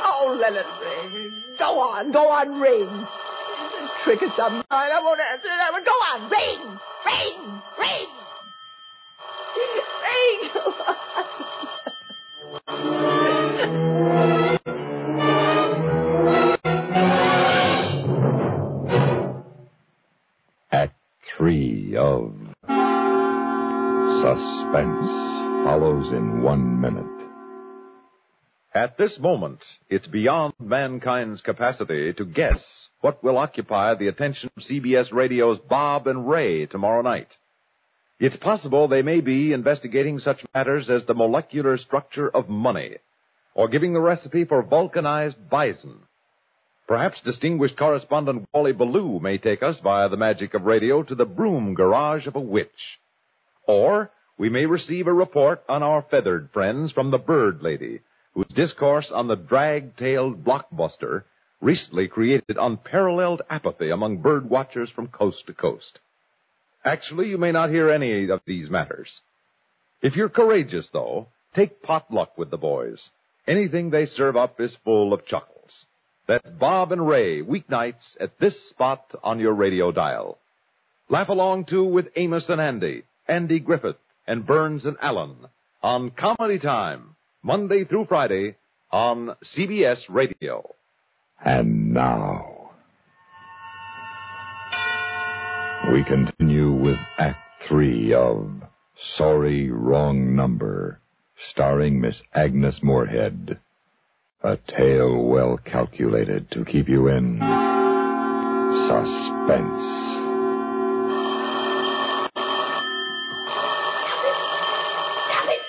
Oh, 0.07 0.39
let 0.41 0.53
it 0.53 0.65
ring. 0.65 1.33
Go 1.59 1.81
on, 1.81 2.13
go 2.13 2.31
on, 2.31 2.61
ring. 2.61 3.07
Trick 4.05 4.23
of 4.23 4.31
some 4.37 4.63
kind. 4.71 4.93
I 4.93 5.01
won't 5.03 5.19
answer 5.19 5.49
it. 5.49 5.59
I 5.59 5.71
will 5.75 5.85
go 5.85 5.91
on, 5.91 6.31
ring, 6.31 6.79
ring, 7.05 7.63
ring, 7.79 8.07
Act 20.71 20.95
three 21.37 21.97
of 21.97 22.33
Suspense 24.23 25.07
follows 25.65 26.13
in 26.13 26.43
one 26.43 26.81
minute. 26.81 27.05
At 28.75 28.99
this 28.99 29.19
moment, 29.19 29.61
it's 29.89 30.07
beyond 30.07 30.55
mankind's 30.61 31.41
capacity 31.41 32.13
to 32.13 32.25
guess 32.25 32.89
what 33.01 33.25
will 33.25 33.39
occupy 33.39 33.95
the 33.95 34.09
attention 34.09 34.51
of 34.57 34.63
CBS 34.63 35.13
Radio's 35.13 35.59
Bob 35.69 36.07
and 36.07 36.29
Ray 36.29 36.67
tomorrow 36.67 37.03
night. 37.03 37.29
It's 38.21 38.37
possible 38.37 38.89
they 38.89 39.03
may 39.03 39.21
be 39.21 39.53
investigating 39.53 40.19
such 40.19 40.45
matters 40.53 40.91
as 40.91 41.05
the 41.07 41.15
molecular 41.15 41.77
structure 41.77 42.29
of 42.29 42.49
money, 42.49 42.97
or 43.55 43.69
giving 43.69 43.93
the 43.93 44.01
recipe 44.01 44.45
for 44.45 44.61
vulcanized 44.63 45.49
bison. 45.49 46.01
Perhaps 46.89 47.21
distinguished 47.23 47.77
correspondent 47.77 48.49
Wally 48.53 48.73
Ballou 48.73 49.21
may 49.21 49.39
take 49.39 49.63
us 49.63 49.79
via 49.85 50.09
the 50.09 50.17
magic 50.17 50.55
of 50.55 50.63
radio 50.63 51.05
to 51.05 51.15
the 51.15 51.27
broom 51.27 51.75
garage 51.75 52.27
of 52.27 52.35
a 52.35 52.41
witch. 52.41 52.99
Or 53.67 54.11
we 54.37 54.49
may 54.49 54.67
receive 54.67 55.07
a 55.07 55.13
report 55.13 55.63
on 55.69 55.85
our 55.85 56.03
feathered 56.11 56.49
friends 56.53 56.91
from 56.91 57.13
the 57.13 57.19
Bird 57.19 57.63
Lady, 57.63 58.01
whose 58.35 58.49
discourse 58.49 59.13
on 59.15 59.29
the 59.29 59.37
drag-tailed 59.37 60.45
blockbuster 60.45 61.25
recently 61.61 62.09
created 62.09 62.57
unparalleled 62.59 63.43
apathy 63.51 63.91
among 63.91 64.23
bird 64.23 64.49
watchers 64.49 64.91
from 64.91 65.09
coast 65.09 65.47
to 65.47 65.53
coast. 65.53 66.01
Actually, 66.85 67.29
you 67.29 67.39
may 67.39 67.53
not 67.53 67.71
hear 67.71 67.91
any 67.91 68.29
of 68.31 68.41
these 68.47 68.71
matters. 68.71 69.21
If 70.01 70.17
you're 70.17 70.29
courageous, 70.29 70.89
though, 70.93 71.29
take 71.55 71.83
potluck 71.83 72.39
with 72.39 72.51
the 72.51 72.57
boys. 72.57 73.11
Anything 73.47 73.91
they 73.91 74.07
serve 74.07 74.37
up 74.37 74.61
is 74.61 74.77
full 74.85 75.13
of 75.13 75.27
chuckles. 75.27 75.87
That's 76.27 76.49
Bob 76.61 76.93
and 76.93 77.09
Ray, 77.09 77.43
weeknights 77.43 78.17
at 78.21 78.39
this 78.39 78.55
spot 78.69 79.15
on 79.25 79.41
your 79.41 79.55
radio 79.55 79.91
dial. 79.91 80.39
Laugh 81.09 81.31
along, 81.31 81.65
too, 81.65 81.85
with 81.85 82.09
Amos 82.17 82.49
and 82.49 82.61
Andy, 82.61 83.05
Andy 83.27 83.59
Griffith, 83.61 83.97
and 84.27 84.47
Burns 84.47 84.85
and 84.85 84.97
Allen 85.01 85.37
on 85.83 86.11
Comedy 86.11 86.59
Time, 86.59 87.17
Monday 87.43 87.85
through 87.85 88.05
Friday 88.07 88.57
on 88.93 89.35
CBS 89.57 90.01
Radio. 90.11 90.75
And 91.43 91.95
now, 91.95 92.58
we 95.93 96.05
continue 96.05 96.71
with 96.73 96.99
Act 97.19 97.39
Three 97.67 98.13
of 98.13 98.51
Sorry 99.17 99.71
Wrong 99.71 100.37
Number, 100.37 101.01
starring 101.51 102.01
Miss 102.01 102.21
Agnes 102.35 102.81
Moorehead. 102.83 103.59
A 104.43 104.57
tale 104.57 105.25
well 105.25 105.59
calculated 105.65 106.51
to 106.53 106.65
keep 106.65 106.89
you 106.89 107.09
in 107.09 107.39
suspense. 108.87 109.81
Stop 115.25 115.49
it! 115.49 115.63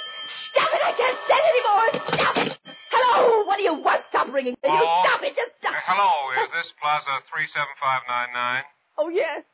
Stop 0.52 0.70
it! 0.74 0.82
I 0.84 0.94
can't 0.98 1.18
stand 1.26 1.46
anymore! 1.50 1.90
Stop 2.14 2.38
it! 2.38 2.60
Hello! 2.92 3.46
What 3.46 3.58
do 3.58 3.64
you 3.64 3.74
want? 3.74 4.02
Stop 4.10 4.34
ringing. 4.34 4.56
Will 4.64 4.74
you 4.74 4.90
stop 5.06 5.22
it? 5.24 5.34
Just 5.36 5.52
stop 5.60 5.74
it! 5.74 5.84
Hello! 5.88 6.12
Is 6.44 6.52
this 6.52 6.72
Plaza 6.82 7.24
37599? 7.32 8.64
Oh, 9.00 9.10
yes. 9.10 9.49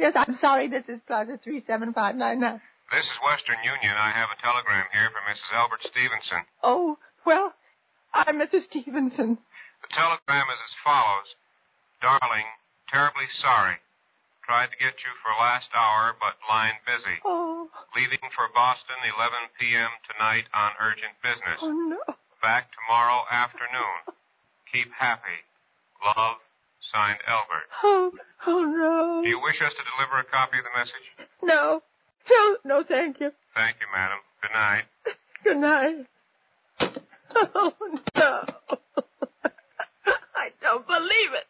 Yes, 0.00 0.16
I'm 0.16 0.32
sorry. 0.40 0.68
This 0.72 0.88
is 0.88 0.96
Plaza 1.06 1.36
37599. 1.44 2.56
This 2.88 3.04
is 3.04 3.18
Western 3.20 3.60
Union. 3.60 3.92
I 4.00 4.10
have 4.16 4.32
a 4.32 4.38
telegram 4.40 4.88
here 4.96 5.12
from 5.12 5.28
Mrs. 5.28 5.52
Albert 5.52 5.84
Stevenson. 5.84 6.42
Oh, 6.64 6.96
well, 7.28 7.52
I'm 8.16 8.40
Mrs. 8.40 8.64
Stevenson. 8.72 9.36
The 9.84 9.90
telegram 9.92 10.48
is 10.48 10.60
as 10.64 10.74
follows 10.82 11.28
Darling, 12.00 12.48
terribly 12.88 13.28
sorry. 13.44 13.76
Tried 14.48 14.72
to 14.72 14.80
get 14.80 14.96
you 15.04 15.12
for 15.22 15.30
last 15.36 15.68
hour, 15.76 16.16
but 16.18 16.40
line 16.48 16.80
busy. 16.88 17.20
Oh, 17.22 17.68
Leaving 17.94 18.24
for 18.34 18.48
Boston 18.56 18.96
11 19.04 19.52
p.m. 19.60 19.92
tonight 20.10 20.48
on 20.56 20.72
urgent 20.80 21.12
business. 21.22 21.60
oh 21.62 21.70
no. 21.70 22.00
Back 22.42 22.72
tomorrow 22.72 23.22
afternoon. 23.30 24.16
Keep 24.72 24.90
happy. 24.96 25.44
Love, 26.02 26.40
signed 26.92 27.20
Albert. 27.26 27.66
Oh, 27.82 28.10
oh 28.46 28.62
no. 28.64 29.20
Do 29.22 29.28
you 29.28 29.40
wish 29.40 29.60
us 29.60 29.72
to 29.72 29.82
deliver 29.96 30.18
a 30.20 30.24
copy 30.24 30.58
of 30.58 30.64
the 30.64 30.74
message? 30.76 31.06
No. 31.42 31.82
No, 32.30 32.56
no, 32.64 32.84
thank 32.86 33.20
you. 33.20 33.30
Thank 33.54 33.76
you, 33.80 33.86
madam. 33.92 34.18
Good 34.42 34.52
night. 34.54 34.84
Good 35.44 35.56
night. 35.58 36.06
Oh, 37.54 37.72
no. 38.16 38.44
I 40.34 40.50
don't 40.62 40.86
believe 40.86 41.32
it. 41.34 41.46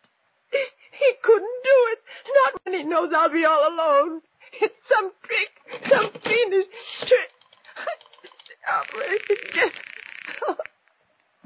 He 1.00 1.12
couldn't 1.22 1.60
do 1.64 1.76
it. 1.92 1.98
Not 2.34 2.60
when 2.64 2.74
he 2.74 2.84
knows 2.84 3.10
I'll 3.16 3.32
be 3.32 3.44
all 3.44 3.68
alone. 3.72 4.20
It's 4.60 4.74
some 4.88 5.10
trick, 5.24 5.88
some 5.88 6.10
fiendish 6.22 6.66
trick. 7.00 7.30
Operator. 8.68 9.72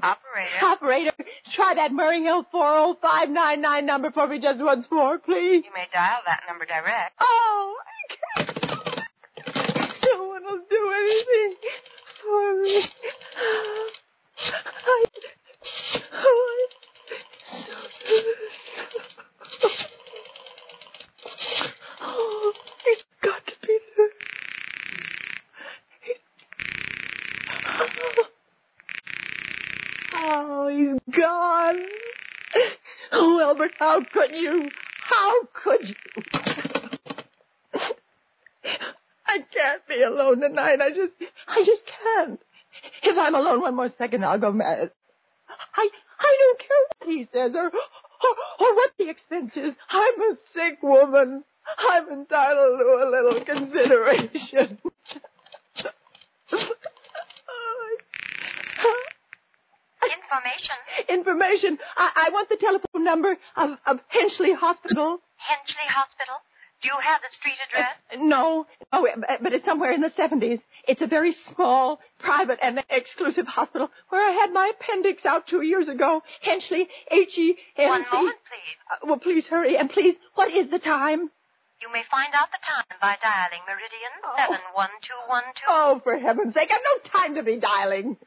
Operator, 0.03 0.65
Operator, 0.65 1.11
try 1.55 1.73
that 1.75 1.91
Murray 1.91 2.21
Hill 2.21 2.43
40599 2.51 3.85
number 3.85 4.11
for 4.11 4.27
me 4.27 4.39
just 4.39 4.61
once 4.61 4.85
more, 4.91 5.17
please. 5.19 5.63
you 5.65 5.71
may 5.73 5.87
dial 5.93 6.19
that 6.25 6.41
number 6.47 6.65
direct. 6.65 7.13
Oh, 7.19 7.75
I 8.37 8.43
can't. 8.43 8.65
No 10.03 10.27
one 10.27 10.43
will 10.43 10.61
do 10.69 10.91
anything 10.95 11.55
for 12.21 12.61
me. 12.61 12.85
I, 14.85 15.05
oh, 16.13 16.67
I'm 17.09 17.61
so 17.65 17.73
Oh, 22.01 22.53
it's 22.85 23.03
got 23.23 23.45
to 23.47 23.53
be 23.65 23.79
there. 23.97 24.09
Oh, 30.17 30.67
he's 30.69 31.15
gone. 31.15 31.75
Oh, 33.11 33.39
Albert, 33.41 33.71
how 33.85 34.01
could 34.11 34.31
you? 34.31 34.69
How 35.07 35.45
could 35.53 35.87
you? 35.87 35.95
I 39.27 39.37
can't 39.37 39.87
be 39.87 40.01
alone 40.01 40.41
tonight. 40.41 40.79
I 40.81 40.89
just, 40.89 41.13
I 41.47 41.63
just 41.63 41.83
can't. 41.85 42.39
If 43.03 43.15
I'm 43.17 43.35
alone 43.35 43.61
one 43.61 43.75
more 43.75 43.89
second, 43.95 44.25
I'll 44.25 44.39
go 44.39 44.51
mad. 44.51 44.89
I, 45.75 45.89
I 46.19 46.37
don't 46.39 46.59
care 46.59 46.83
what 46.97 47.09
he 47.09 47.27
says 47.31 47.51
or, 47.53 47.65
or, 47.67 48.33
or 48.59 48.75
what 48.75 48.91
the 48.97 49.09
expense 49.09 49.51
is. 49.55 49.75
I'm 49.89 50.21
a 50.21 50.35
sick 50.53 50.81
woman. 50.81 51.43
I'm 51.77 52.09
entitled 52.09 52.79
to 52.79 52.85
a 53.03 53.07
little 53.09 53.45
consideration. 53.45 54.79
Information. 60.35 60.77
Information. 61.09 61.77
I, 61.97 62.27
I 62.27 62.29
want 62.31 62.49
the 62.49 62.57
telephone 62.59 63.03
number 63.03 63.37
of, 63.55 63.69
of 63.87 63.97
Henchley 64.11 64.51
Hospital. 64.55 65.19
Henchley 65.39 65.87
Hospital. 65.87 66.43
Do 66.83 66.89
you 66.91 66.97
have 67.01 67.21
the 67.23 67.31
street 67.39 67.55
address? 67.65 67.95
No, 68.19 68.67
oh, 68.91 69.07
but- 69.15 69.41
but 69.41 69.53
it's 69.53 69.65
somewhere 69.65 69.91
in 69.91 70.01
the 70.01 70.11
70s. 70.11 70.59
It's 70.87 71.01
a 71.01 71.07
very 71.07 71.33
small, 71.55 71.99
private, 72.19 72.59
and 72.61 72.83
exclusive 72.89 73.47
hospital 73.47 73.89
where 74.09 74.21
I 74.27 74.31
had 74.43 74.51
my 74.51 74.71
appendix 74.75 75.25
out 75.25 75.47
two 75.47 75.61
years 75.63 75.87
ago. 75.87 76.21
Henchley, 76.45 76.85
H-E-N-C. 77.09 77.87
One 77.87 78.05
moment, 78.11 78.37
please. 78.45 78.77
Uh, 78.91 79.07
well, 79.07 79.17
please 79.19 79.45
hurry. 79.47 79.77
And 79.77 79.89
please, 79.89 80.15
what 80.35 80.51
is 80.53 80.69
the 80.69 80.79
time? 80.79 81.31
You 81.81 81.87
may 81.91 82.03
find 82.11 82.33
out 82.35 82.51
the 82.51 82.59
time 82.61 82.97
by 83.01 83.15
dialing 83.23 83.63
Meridian 83.65 84.13
Oh. 84.23 84.35
71212. 84.75 85.69
Oh, 85.69 86.01
for 86.03 86.17
heaven's 86.19 86.53
sake, 86.53 86.69
I've 86.71 86.83
no 86.83 87.09
time 87.09 87.35
to 87.35 87.43
be 87.43 87.57
dialing. 87.57 88.17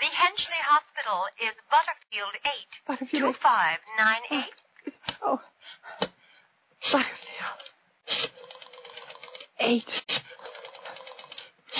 The 0.00 0.06
Henchley 0.06 0.62
Hospital 0.64 1.28
is 1.36 1.52
Butterfield 1.68 2.32
8. 2.40 2.48
Butterfield 2.88 3.36
2598. 3.36 4.48
Oh. 5.20 5.38
Butterfield. 6.88 7.60
Eight. 9.60 9.84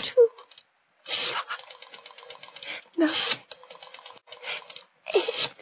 Two. 0.04 0.28
Five. 1.08 1.64
Nine. 2.98 3.08
Eight. 5.16 5.56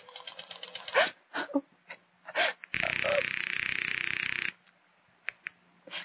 Oh. 1.54 1.62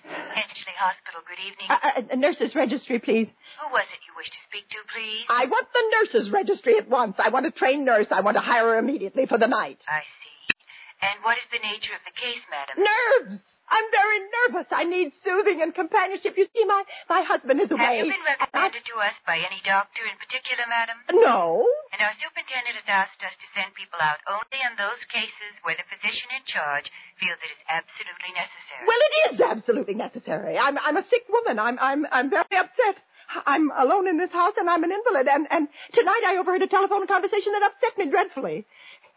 Henchley 0.06 0.78
Hospital, 0.78 1.26
good 1.26 1.42
evening. 1.42 1.66
Uh, 1.70 2.14
uh, 2.14 2.16
nurses 2.16 2.54
registry, 2.54 3.00
please. 3.00 3.28
Who 3.58 3.74
was 3.74 3.90
it 3.90 4.06
you 4.06 4.14
wished 4.14 4.34
to 4.38 4.42
speak 4.46 4.70
to, 4.70 4.78
please? 5.04 5.26
I 5.28 5.46
want 5.46 5.68
the 5.76 5.84
nurses 6.00 6.32
registry 6.32 6.78
at 6.80 6.88
once. 6.88 7.16
I 7.20 7.30
want 7.30 7.46
a 7.46 7.52
trained 7.52 7.84
nurse. 7.84 8.08
I 8.12 8.22
want 8.22 8.36
to 8.40 8.42
hire 8.42 8.72
her 8.72 8.78
immediately 8.80 9.26
for 9.28 9.38
the 9.38 9.48
night. 9.48 9.80
I 9.88 10.00
see. 10.00 10.56
And 11.04 11.20
what 11.28 11.36
is 11.36 11.44
the 11.52 11.60
nature 11.60 11.92
of 11.92 12.04
the 12.08 12.16
case, 12.16 12.40
madam? 12.48 12.80
Nerves! 12.80 13.44
I'm 13.68 13.88
very 13.92 14.20
nervous. 14.44 14.68
I 14.72 14.84
need 14.88 15.12
soothing 15.24 15.64
and 15.64 15.74
companionship. 15.74 16.36
You 16.38 16.46
see, 16.52 16.64
my, 16.68 16.84
my 17.10 17.24
husband 17.26 17.58
is 17.60 17.72
away. 17.72 18.00
Have 18.00 18.06
you 18.06 18.12
been 18.12 18.22
and 18.24 18.38
I- 18.40 18.44
recommended 18.46 18.84
to 18.88 18.96
us 19.04 19.16
by 19.28 19.40
any 19.40 19.60
doctor 19.66 20.04
in 20.08 20.16
particular, 20.20 20.64
madam? 20.70 21.00
No. 21.12 21.64
And 21.92 22.00
our 22.04 22.14
superintendent 22.22 22.76
has 22.80 22.88
asked 22.88 23.20
us 23.24 23.34
to 23.36 23.48
send 23.56 23.74
people 23.76 24.00
out 24.04 24.20
only 24.30 24.60
in 24.64 24.78
those 24.80 25.02
cases 25.12 25.52
where 25.64 25.76
the 25.80 25.88
physician 25.90 26.30
in 26.38 26.44
charge 26.48 26.88
feels 27.20 27.40
it 27.42 27.52
is 27.56 27.62
absolutely 27.68 28.32
necessary. 28.36 28.84
Well, 28.88 29.02
it 29.04 29.14
is 29.34 29.38
absolutely 29.42 29.98
necessary. 29.98 30.56
I'm 30.60 30.76
I'm 30.78 31.00
a 31.00 31.06
sick 31.10 31.24
woman. 31.32 31.58
I'm 31.58 31.80
I'm 31.80 32.04
I'm 32.14 32.28
very 32.30 32.56
upset. 32.60 33.00
I'm 33.46 33.72
alone 33.72 34.08
in 34.08 34.18
this 34.18 34.32
house 34.32 34.54
and 34.58 34.70
I'm 34.70 34.84
an 34.84 34.92
invalid. 34.92 35.28
And 35.28 35.48
and 35.50 35.68
tonight 35.94 36.24
I 36.28 36.38
overheard 36.38 36.62
a 36.62 36.68
telephone 36.68 37.08
conversation 37.08 37.54
that 37.54 37.64
upset 37.72 37.98
me 37.98 38.10
dreadfully. 38.10 38.66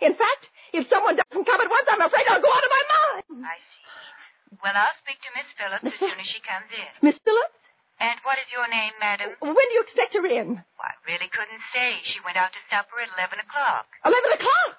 In 0.01 0.13
fact, 0.15 0.43
if 0.73 0.87
someone 0.89 1.17
doesn't 1.17 1.45
come 1.47 1.61
at 1.61 1.71
once, 1.71 1.87
I'm 1.89 2.03
afraid 2.05 2.27
I'll 2.29 2.43
go 2.43 2.53
out 2.53 2.65
of 2.65 2.73
my 2.73 2.85
mind. 2.93 3.47
I 3.49 3.57
see. 3.57 4.59
Well, 4.63 4.77
I'll 4.77 4.97
speak 5.01 5.21
to 5.25 5.31
Miss 5.37 5.49
Phillips 5.57 5.85
as 5.89 5.97
soon 6.01 6.17
as 6.21 6.27
she 6.29 6.41
comes 6.45 6.69
in. 6.73 6.91
Miss 7.07 7.17
Phillips, 7.25 7.61
And 8.01 8.17
what 8.25 8.37
is 8.41 8.49
your 8.53 8.69
name, 8.69 8.93
madam? 9.01 9.37
when 9.41 9.53
do 9.57 9.73
you 9.77 9.83
expect 9.85 10.13
her 10.17 10.25
in? 10.25 10.61
Well, 10.61 10.89
I 10.93 10.97
really 11.09 11.29
couldn't 11.33 11.65
say. 11.73 12.01
She 12.09 12.21
went 12.25 12.37
out 12.37 12.53
to 12.53 12.61
supper 12.73 13.01
at 13.01 13.09
11 13.17 13.41
o'clock. 13.41 13.89
Eleven 14.05 14.33
o'clock. 14.37 14.77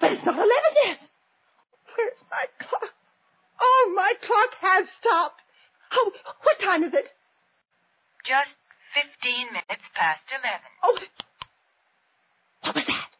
But 0.00 0.12
it's 0.12 0.24
not 0.24 0.36
eleven 0.36 0.72
yet. 0.84 1.00
Where's 1.96 2.20
my 2.28 2.44
clock? 2.64 2.92
Oh, 3.60 3.82
my 3.96 4.12
clock 4.26 4.52
has 4.60 4.84
stopped. 5.00 5.40
Oh, 5.92 6.10
what 6.42 6.58
time 6.60 6.82
is 6.84 6.92
it? 6.92 7.08
Just 8.24 8.56
15 9.20 9.52
minutes 9.52 9.84
past 9.92 10.24
11. 10.32 10.48
Oh, 10.82 10.96
what 12.64 12.74
was 12.74 12.86
that? 12.88 13.10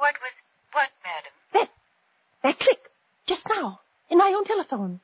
What 0.00 0.14
was, 0.24 0.34
what, 0.72 0.88
madam? 1.04 1.34
That, 1.52 1.68
that 2.42 2.56
click, 2.58 2.80
just 3.28 3.42
now, 3.44 3.80
in 4.08 4.16
my 4.16 4.32
own 4.32 4.44
telephone. 4.48 5.00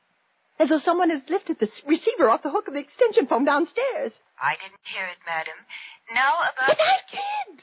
As 0.57 0.69
though 0.69 0.79
someone 0.79 1.11
has 1.11 1.21
lifted 1.29 1.59
the 1.59 1.69
receiver 1.85 2.29
off 2.29 2.41
the 2.41 2.49
hook 2.49 2.67
of 2.67 2.73
the 2.73 2.79
extension 2.79 3.27
phone 3.27 3.45
downstairs. 3.45 4.13
I 4.41 4.55
didn't 4.57 4.81
hear 4.87 5.05
it, 5.05 5.19
madam. 5.27 5.59
Now 6.09 6.41
about 6.41 6.73
But 6.73 6.79
I 6.79 6.97
did! 7.11 7.61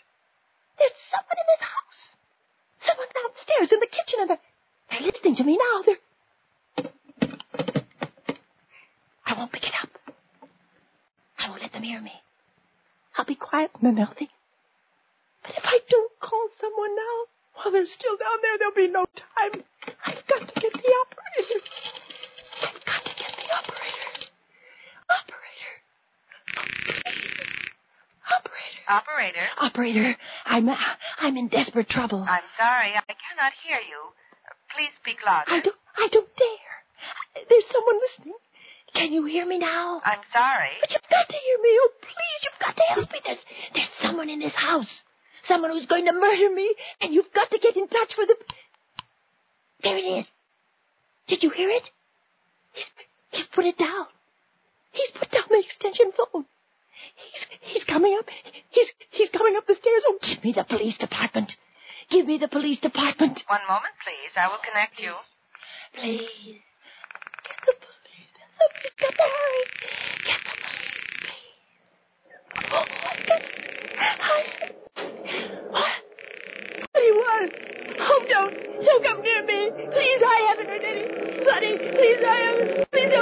There's 0.78 0.98
someone 1.10 1.38
in 1.40 1.48
this 1.50 1.64
house. 1.66 2.00
Someone 2.86 3.10
downstairs 3.10 3.72
in 3.72 3.80
the 3.80 3.90
kitchen, 3.90 4.18
and 4.22 4.30
they're, 4.30 4.44
they're 4.90 5.06
listening 5.08 5.36
to 5.36 5.44
me 5.44 5.58
now. 5.58 5.74
They're... 5.82 6.02
I 9.26 9.34
won't 9.34 9.50
pick 9.52 9.64
it 9.64 9.74
up. 9.82 9.91
I 11.42 11.48
won't 11.50 11.62
let 11.62 11.72
them 11.72 11.82
hear 11.82 12.00
me. 12.00 12.12
I'll 13.18 13.24
be 13.24 13.34
quiet 13.34 13.70
and 13.82 13.96
think. 14.16 14.30
But 15.42 15.50
if 15.56 15.64
I 15.64 15.80
don't 15.90 16.12
call 16.20 16.48
someone 16.60 16.94
now, 16.94 17.16
while 17.54 17.72
they're 17.72 17.84
still 17.84 18.16
down 18.16 18.38
there, 18.42 18.58
there'll 18.58 18.74
be 18.74 18.88
no 18.88 19.04
time. 19.18 19.64
I've 20.06 20.26
got 20.26 20.40
to 20.46 20.60
get 20.60 20.72
the 20.72 20.92
operator. 21.02 21.60
I've 22.62 22.84
got 22.86 23.02
to 23.02 23.14
get 23.18 23.32
the 23.34 23.48
operator. 23.58 24.10
Operator. 25.10 25.72
Operator. 28.30 28.82
Operator, 28.88 29.46
Operator, 29.58 30.16
I'm 30.46 30.68
uh, 30.68 30.76
I'm 31.18 31.36
in 31.36 31.48
desperate 31.48 31.88
trouble. 31.88 32.26
I'm 32.28 32.46
sorry. 32.58 32.92
I 32.94 33.14
cannot 33.14 33.52
hear 33.64 33.78
you. 33.78 34.10
Please 34.74 34.90
speak 35.00 35.18
louder. 35.24 35.50
I 35.50 35.60
don't 35.60 35.76
I 35.96 36.08
don't 36.10 36.28
dare. 36.36 37.44
There's 37.48 37.64
someone 37.72 37.98
listening. 37.98 38.38
Can 38.94 39.12
you 39.12 39.24
hear 39.24 39.46
me 39.46 39.58
now? 39.58 40.00
I'm 40.04 40.20
sorry. 40.32 40.76
But 40.80 40.90
you've 40.90 41.10
got 41.10 41.26
to 41.28 41.36
hear 41.36 41.58
me. 41.62 41.70
Oh, 41.80 41.90
please, 42.00 42.40
you've 42.44 42.60
got 42.60 42.76
to 42.76 42.82
help 42.94 43.10
me. 43.10 43.18
There's 43.24 43.38
there's 43.74 43.88
someone 44.02 44.28
in 44.28 44.40
this 44.40 44.54
house. 44.54 44.90
Someone 45.48 45.70
who's 45.72 45.86
going 45.86 46.04
to 46.06 46.12
murder 46.12 46.54
me, 46.54 46.72
and 47.00 47.12
you've 47.12 47.32
got 47.34 47.50
to 47.50 47.58
get 47.58 47.76
in 47.76 47.88
touch 47.88 48.12
with 48.16 48.30
him. 48.30 48.36
There 49.82 49.96
it 49.96 50.06
is. 50.20 50.26
Did 51.26 51.42
you 51.42 51.50
hear 51.50 51.68
it? 51.70 51.82
He's, 52.74 52.86
he's 53.30 53.46
put 53.54 53.64
it 53.64 53.76
down. 53.78 54.06
He's 54.92 55.10
put 55.18 55.30
down 55.32 55.44
the 55.50 55.58
extension 55.64 56.12
phone. 56.14 56.44
He's, 57.16 57.74
he's 57.74 57.84
coming 57.84 58.14
up. 58.18 58.26
He's, 58.70 58.86
he's 59.10 59.30
coming 59.30 59.56
up 59.56 59.66
the 59.66 59.74
stairs. 59.74 60.02
Oh, 60.06 60.18
give 60.22 60.44
me 60.44 60.52
the 60.54 60.64
police 60.64 60.96
department. 60.98 61.52
Give 62.10 62.26
me 62.26 62.38
the 62.38 62.48
police 62.48 62.78
department. 62.78 63.42
One 63.48 63.64
moment, 63.66 63.94
please. 64.04 64.30
I 64.36 64.46
will 64.48 64.62
connect 64.62 65.00
you. 65.00 65.14
Please. 65.94 66.60
Get 67.42 67.58
the 67.66 67.74
police. 67.80 68.01
Don't 78.84 79.04
come 79.04 79.22
near 79.22 79.42
me. 79.46 79.70
Please, 79.92 80.20
I 80.26 80.38
haven't 80.48 80.66
hurt 80.66 80.82
any. 80.84 81.06
Buddy, 81.44 81.78
please, 81.96 82.20
I 82.26 82.36
haven't. 82.46 82.90
Please 82.92 83.12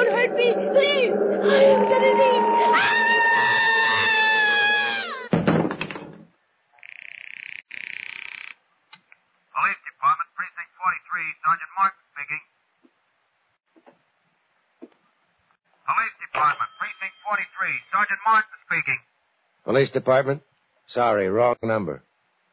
Police 19.70 19.92
Department? 19.92 20.42
Sorry, 20.88 21.28
wrong 21.28 21.54
number. 21.62 22.02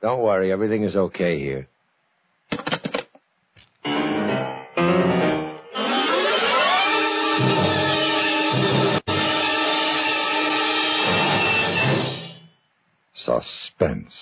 Don't 0.03 0.21
worry, 0.21 0.51
everything 0.51 0.84
is 0.84 0.95
okay 0.95 1.39
here. 1.39 1.67
Suspense. 13.15 14.13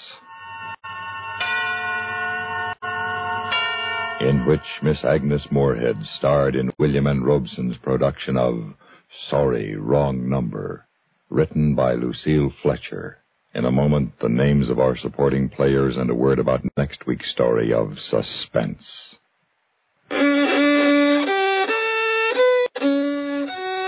In 4.21 4.45
which 4.47 4.61
Miss 4.81 5.03
Agnes 5.03 5.45
Moorehead 5.51 5.97
starred 6.15 6.55
in 6.55 6.71
William 6.79 7.07
N. 7.07 7.23
Robson's 7.23 7.75
production 7.75 8.37
of 8.37 8.73
Sorry, 9.29 9.75
Wrong 9.75 10.29
Number, 10.29 10.85
written 11.29 11.75
by 11.75 11.93
Lucille 11.93 12.53
Fletcher. 12.61 13.17
In 13.53 13.65
a 13.65 13.71
moment, 13.71 14.19
the 14.19 14.29
names 14.29 14.69
of 14.69 14.79
our 14.79 14.97
supporting 14.97 15.49
players 15.49 15.97
and 15.97 16.09
a 16.09 16.15
word 16.15 16.39
about 16.39 16.61
next 16.77 17.07
week's 17.07 17.31
story 17.31 17.73
of 17.73 17.97
Suspense. 17.97 19.15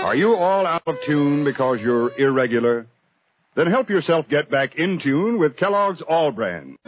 Are 0.08 0.16
you 0.16 0.34
all 0.36 0.66
out 0.66 0.84
of 0.86 0.96
tune 1.06 1.44
because 1.44 1.80
you're 1.82 2.18
irregular? 2.18 2.86
Then 3.56 3.66
help 3.66 3.90
yourself 3.90 4.26
get 4.30 4.50
back 4.50 4.76
in 4.76 5.00
tune 5.02 5.38
with 5.38 5.56
Kellogg's 5.56 6.00
All 6.08 6.32
Bran. 6.32 6.78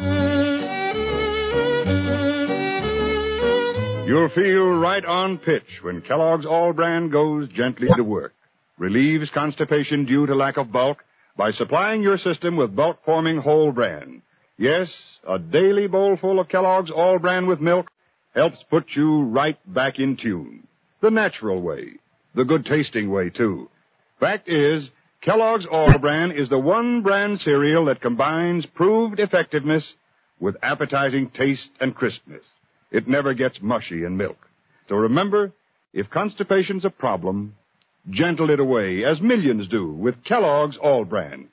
You'll 4.06 4.30
feel 4.34 4.66
right 4.70 5.04
on 5.04 5.38
pitch 5.38 5.82
when 5.82 6.00
Kellogg's 6.00 6.46
All 6.46 6.72
Bran 6.72 7.10
goes 7.10 7.48
gently 7.50 7.88
to 7.96 8.02
work, 8.02 8.32
relieves 8.80 9.30
constipation 9.34 10.06
due 10.06 10.26
to 10.26 10.34
lack 10.34 10.56
of 10.56 10.72
bulk 10.72 11.04
by 11.36 11.50
supplying 11.52 12.02
your 12.02 12.16
system 12.16 12.56
with 12.56 12.74
bulk 12.74 12.98
forming 13.04 13.36
whole 13.36 13.70
bran. 13.70 14.22
Yes, 14.56 14.88
a 15.28 15.38
daily 15.38 15.86
bowlful 15.86 16.40
of 16.40 16.48
Kellogg's 16.48 16.90
All 16.90 17.18
Bran 17.18 17.46
with 17.46 17.60
milk 17.60 17.90
helps 18.34 18.56
put 18.70 18.86
you 18.94 19.24
right 19.24 19.58
back 19.72 19.98
in 19.98 20.16
tune. 20.16 20.66
The 21.02 21.10
natural 21.10 21.60
way. 21.62 21.92
The 22.34 22.44
good 22.44 22.64
tasting 22.64 23.10
way, 23.10 23.30
too. 23.30 23.68
Fact 24.18 24.48
is, 24.48 24.88
Kellogg's 25.22 25.66
All 25.70 25.98
Bran 25.98 26.32
is 26.32 26.48
the 26.48 26.58
one 26.58 27.02
brand 27.02 27.40
cereal 27.40 27.86
that 27.86 28.02
combines 28.02 28.66
proved 28.74 29.20
effectiveness 29.20 29.94
with 30.40 30.56
appetizing 30.62 31.30
taste 31.30 31.70
and 31.80 31.94
crispness. 31.94 32.44
It 32.90 33.08
never 33.08 33.34
gets 33.34 33.58
mushy 33.60 34.04
in 34.04 34.16
milk. 34.16 34.38
So 34.88 34.96
remember, 34.96 35.52
if 35.92 36.08
constipation's 36.10 36.84
a 36.84 36.90
problem, 36.90 37.56
gentle 38.10 38.50
it 38.50 38.60
away, 38.60 39.04
as 39.04 39.20
millions 39.20 39.68
do, 39.68 39.90
with 39.90 40.22
Kellogg's 40.24 40.76
All 40.76 41.04
Bran. 41.04 41.48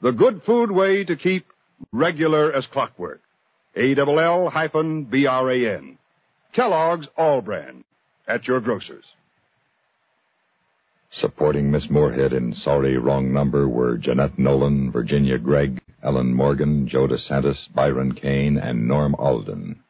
The 0.00 0.12
good 0.12 0.42
food 0.44 0.70
way 0.70 1.04
to 1.04 1.16
keep 1.16 1.46
regular 1.92 2.52
as 2.52 2.66
clockwork. 2.66 3.20
A-double-L 3.76 4.50
hyphen 4.50 5.04
B-R-A-N. 5.04 5.98
Kellogg's 6.54 7.08
All 7.16 7.40
Bran. 7.40 7.84
At 8.28 8.46
your 8.46 8.60
grocer's. 8.60 9.04
Supporting 11.12 11.70
Miss 11.70 11.90
Moorehead 11.90 12.32
in 12.32 12.54
Sorry 12.54 12.96
Wrong 12.96 13.32
Number 13.32 13.68
were 13.68 13.98
Jeanette 13.98 14.38
Nolan, 14.38 14.90
Virginia 14.90 15.38
Gregg, 15.38 15.80
Ellen 16.02 16.32
Morgan, 16.32 16.88
Joe 16.88 17.06
DeSantis, 17.06 17.72
Byron 17.74 18.12
Kane, 18.12 18.56
and 18.56 18.88
Norm 18.88 19.14
Alden. 19.16 19.82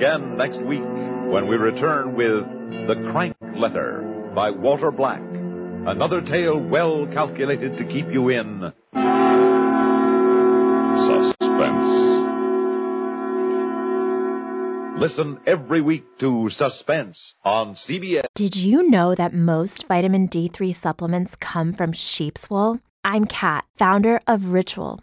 Again 0.00 0.38
next 0.38 0.58
week 0.62 0.80
when 1.30 1.46
we 1.46 1.56
return 1.56 2.16
with 2.16 2.46
The 2.88 2.94
Crank 3.12 3.36
Letter 3.54 4.32
by 4.34 4.48
Walter 4.48 4.90
Black. 4.90 5.20
Another 5.20 6.22
tale 6.22 6.58
well 6.58 7.06
calculated 7.12 7.76
to 7.76 7.84
keep 7.84 8.06
you 8.10 8.30
in 8.30 8.72
suspense. 11.04 11.90
Listen 14.98 15.38
every 15.46 15.82
week 15.82 16.04
to 16.20 16.48
Suspense 16.48 17.18
on 17.44 17.76
CBS. 17.86 18.22
Did 18.34 18.56
you 18.56 18.88
know 18.88 19.14
that 19.14 19.34
most 19.34 19.86
vitamin 19.86 20.28
D3 20.28 20.74
supplements 20.74 21.36
come 21.36 21.74
from 21.74 21.92
sheep's 21.92 22.48
wool? 22.48 22.80
I'm 23.04 23.26
Kat, 23.26 23.66
founder 23.76 24.22
of 24.26 24.48
Ritual. 24.48 25.02